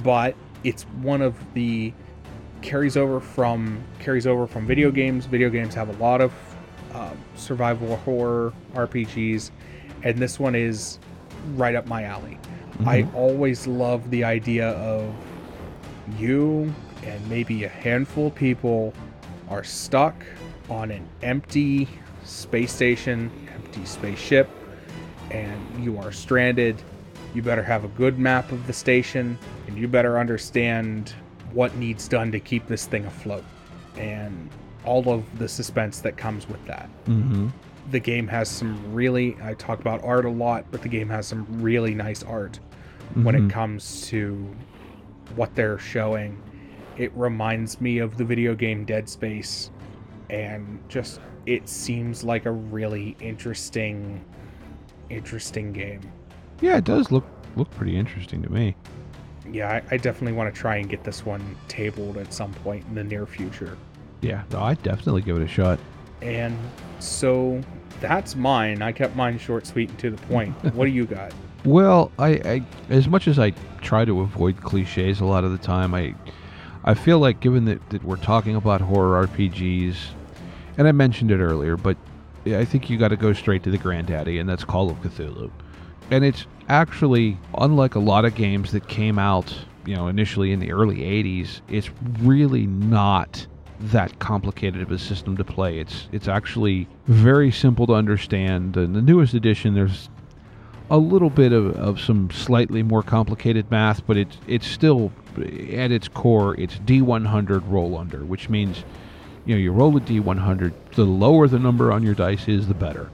[0.04, 1.92] but it's one of the
[2.60, 5.26] carries over from carries over from video games.
[5.26, 6.32] Video games have a lot of
[6.94, 9.50] um, survival horror RPGs,
[10.02, 10.98] and this one is
[11.54, 12.38] right up my alley.
[12.86, 15.14] I always love the idea of
[16.18, 16.72] you
[17.04, 18.92] and maybe a handful of people
[19.48, 20.14] are stuck
[20.68, 21.88] on an empty
[22.24, 24.48] space station, empty spaceship,
[25.30, 26.80] and you are stranded.
[27.34, 29.38] You better have a good map of the station,
[29.72, 31.14] and you better understand
[31.52, 33.44] what needs done to keep this thing afloat,
[33.96, 34.50] and
[34.84, 36.88] all of the suspense that comes with that.
[37.06, 37.48] Mm-hmm.
[37.90, 41.26] The game has some really, I talk about art a lot, but the game has
[41.26, 42.60] some really nice art
[43.14, 43.46] when Mhm.
[43.48, 44.46] it comes to
[45.36, 46.36] what they're showing.
[46.98, 49.70] It reminds me of the video game Dead Space,
[50.30, 54.20] and just it seems like a really interesting,
[55.10, 56.00] interesting game.
[56.60, 57.24] Yeah, it does look
[57.56, 58.74] look pretty interesting to me.
[59.52, 62.84] Yeah, I, I definitely want to try and get this one tabled at some point
[62.88, 63.76] in the near future.
[64.20, 65.78] Yeah, no, I'd definitely give it a shot.
[66.22, 66.56] And
[67.00, 67.60] so
[68.00, 68.82] that's mine.
[68.82, 70.54] I kept mine short, sweet, and to the point.
[70.74, 71.32] what do you got?
[71.64, 73.50] Well, I, I as much as I
[73.80, 76.14] try to avoid cliches a lot of the time, I
[76.84, 79.96] I feel like given that, that we're talking about horror RPGs,
[80.78, 81.96] and I mentioned it earlier, but
[82.46, 85.50] I think you got to go straight to the granddaddy, and that's Call of Cthulhu.
[86.10, 89.54] And it's actually unlike a lot of games that came out,
[89.86, 91.60] you know, initially in the early '80s.
[91.68, 91.90] It's
[92.20, 93.46] really not
[93.80, 95.78] that complicated of a system to play.
[95.78, 98.76] It's it's actually very simple to understand.
[98.76, 100.08] And the newest edition, there's
[100.90, 105.90] a little bit of, of some slightly more complicated math, but it's it's still at
[105.90, 108.84] its core it's D100 roll under, which means
[109.46, 110.72] you know you roll a D100.
[110.94, 113.10] The lower the number on your dice is, the better.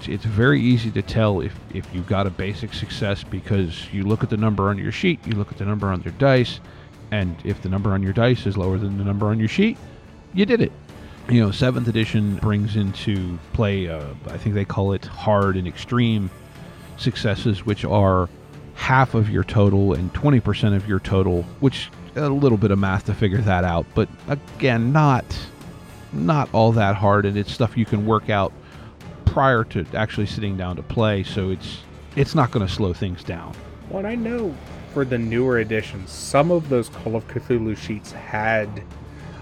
[0.00, 4.02] It's, it's very easy to tell if if you got a basic success because you
[4.02, 6.58] look at the number on your sheet, you look at the number on your dice,
[7.10, 9.76] and if the number on your dice is lower than the number on your sheet,
[10.32, 10.72] you did it.
[11.28, 13.88] You know, seventh edition brings into play.
[13.88, 16.30] Uh, I think they call it hard and extreme
[16.96, 18.30] successes, which are
[18.76, 23.04] half of your total and 20% of your total, which a little bit of math
[23.04, 25.26] to figure that out, but again, not
[26.12, 28.52] not all that hard and it's stuff you can work out
[29.30, 31.78] prior to actually sitting down to play, so it's
[32.16, 33.54] it's not going to slow things down.
[33.88, 34.54] What I know
[34.92, 38.68] for the newer editions, some of those Call of Cthulhu sheets had,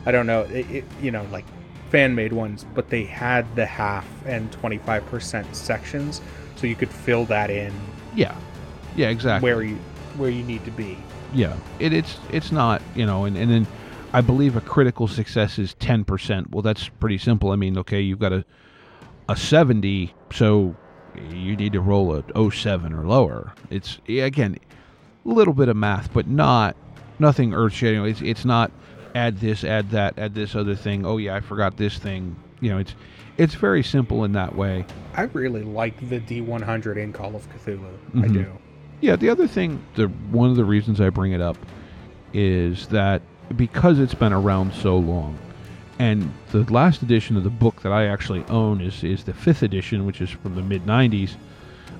[0.05, 1.47] I don't know, it, it, you know, like
[1.91, 6.21] fan made ones, but they had the half and 25% sections,
[6.57, 7.73] so you could fill that in
[8.15, 8.37] Yeah.
[8.95, 9.49] Yeah, exactly.
[9.51, 9.77] where you
[10.17, 10.99] where you need to be.
[11.33, 13.67] yeah it, it's it's not you know and, and then
[14.13, 16.51] i I believe a critical success is 10%.
[16.51, 17.53] Well, that's pretty simple.
[17.53, 18.45] I mean, okay, you've got a
[19.29, 20.75] a 70, so
[21.31, 23.53] you need to roll a 07 or lower.
[23.71, 24.57] It's again,
[25.25, 26.77] a little bit of math, but not
[27.19, 28.05] nothing earth-shattering.
[28.11, 28.71] It's it's not
[29.15, 31.05] add this, add that, add this other thing.
[31.05, 32.37] Oh yeah, I forgot this thing.
[32.61, 32.95] You know, it's
[33.37, 34.85] it's very simple in that way.
[35.15, 37.85] I really like the D100 in Call of Cthulhu.
[38.15, 38.33] I Mhm.
[38.33, 38.47] do.
[39.01, 41.57] Yeah, the other thing, the one of the reasons I bring it up
[42.33, 43.23] is that
[43.57, 45.39] because it's been around so long,
[45.99, 49.63] and the last edition of the book that I actually own is is the fifth
[49.63, 51.33] edition, which is from the mid '90s,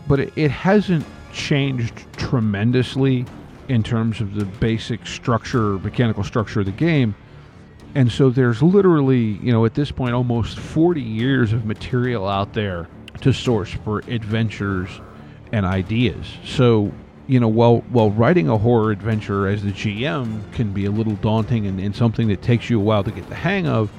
[0.07, 3.27] but it, it hasn't changed tremendously
[3.69, 7.15] in terms of the basic structure, mechanical structure of the game.
[7.95, 12.53] And so there's literally, you know, at this point, almost 40 years of material out
[12.55, 12.89] there
[13.23, 14.89] to source for adventures
[15.53, 16.27] and ideas.
[16.45, 16.93] So,
[17.29, 21.15] you know, while while writing a horror adventure as the GM can be a little
[21.17, 23.93] daunting and, and something that takes you a while to get the hang of,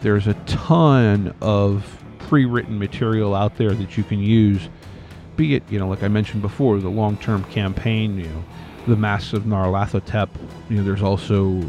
[0.00, 4.68] there's a ton of pre-written material out there that you can use.
[5.36, 8.44] Be it, you know, like I mentioned before, the long-term campaign, you know,
[8.86, 10.28] the Masks of Nyarlathotep.
[10.70, 11.64] You know, there's also uh,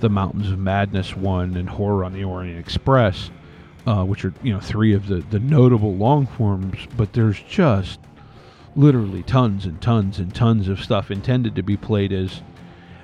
[0.00, 3.30] the Mountains of Madness one and Horror on the Orient Express,
[3.86, 6.78] uh, which are you know three of the the notable long forms.
[6.94, 8.00] But there's just
[8.78, 12.42] literally tons and tons and tons of stuff intended to be played as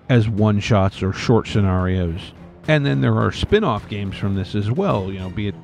[0.08, 2.32] as one shots or short scenarios.
[2.68, 5.54] And then there are spin-off games from this as well, you know, be it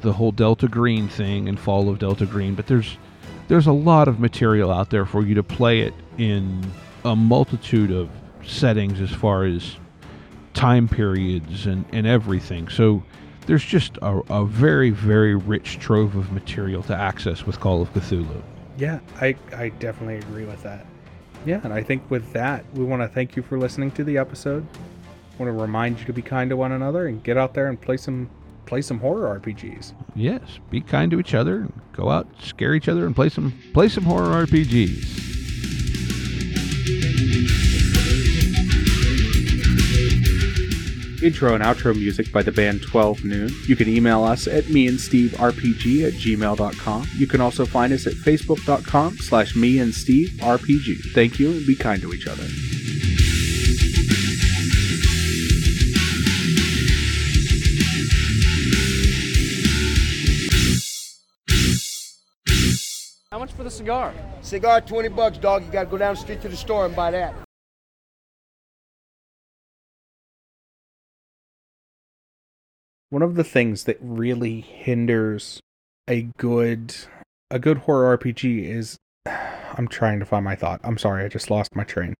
[0.00, 2.98] the whole Delta Green thing and Fall of Delta Green, but there's
[3.46, 6.64] there's a lot of material out there for you to play it in
[7.04, 8.10] a multitude of
[8.44, 9.76] settings as far as
[10.54, 12.68] time periods and, and everything.
[12.68, 13.04] So
[13.46, 17.92] there's just a, a very, very rich trove of material to access with Call of
[17.92, 18.42] Cthulhu.
[18.76, 20.86] Yeah, I, I definitely agree with that.
[21.46, 24.16] Yeah, and I think with that, we want to thank you for listening to the
[24.18, 24.66] episode.
[25.38, 27.80] want to remind you to be kind to one another and get out there and
[27.80, 28.30] play some
[28.66, 29.92] play some horror RPGs.
[30.14, 33.52] Yes, be kind to each other, and go out, scare each other, and play some
[33.74, 35.33] play some horror RPGs.
[41.24, 43.50] Intro and outro music by the band 12 Noon.
[43.66, 47.08] You can email us at me and Steve RPG at gmail.com.
[47.16, 51.14] You can also find us at facebook.com slash me and Steve RPG.
[51.14, 52.44] Thank you and be kind to each other.
[63.30, 64.12] How much for the cigar?
[64.42, 65.64] Cigar, 20 bucks, dog.
[65.64, 67.34] You gotta go down the street to the store and buy that.
[73.14, 75.60] One of the things that really hinders
[76.10, 76.96] a good
[77.48, 80.80] a good horror RPG is I'm trying to find my thought.
[80.82, 82.14] I'm sorry, I just lost my train.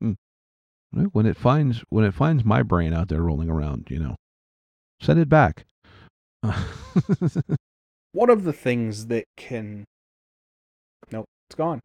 [0.90, 4.16] When it finds when it finds my brain out there rolling around, you know,
[5.02, 5.66] send it back.
[8.12, 9.84] One of the things that can
[11.10, 11.80] Nope, it's gone.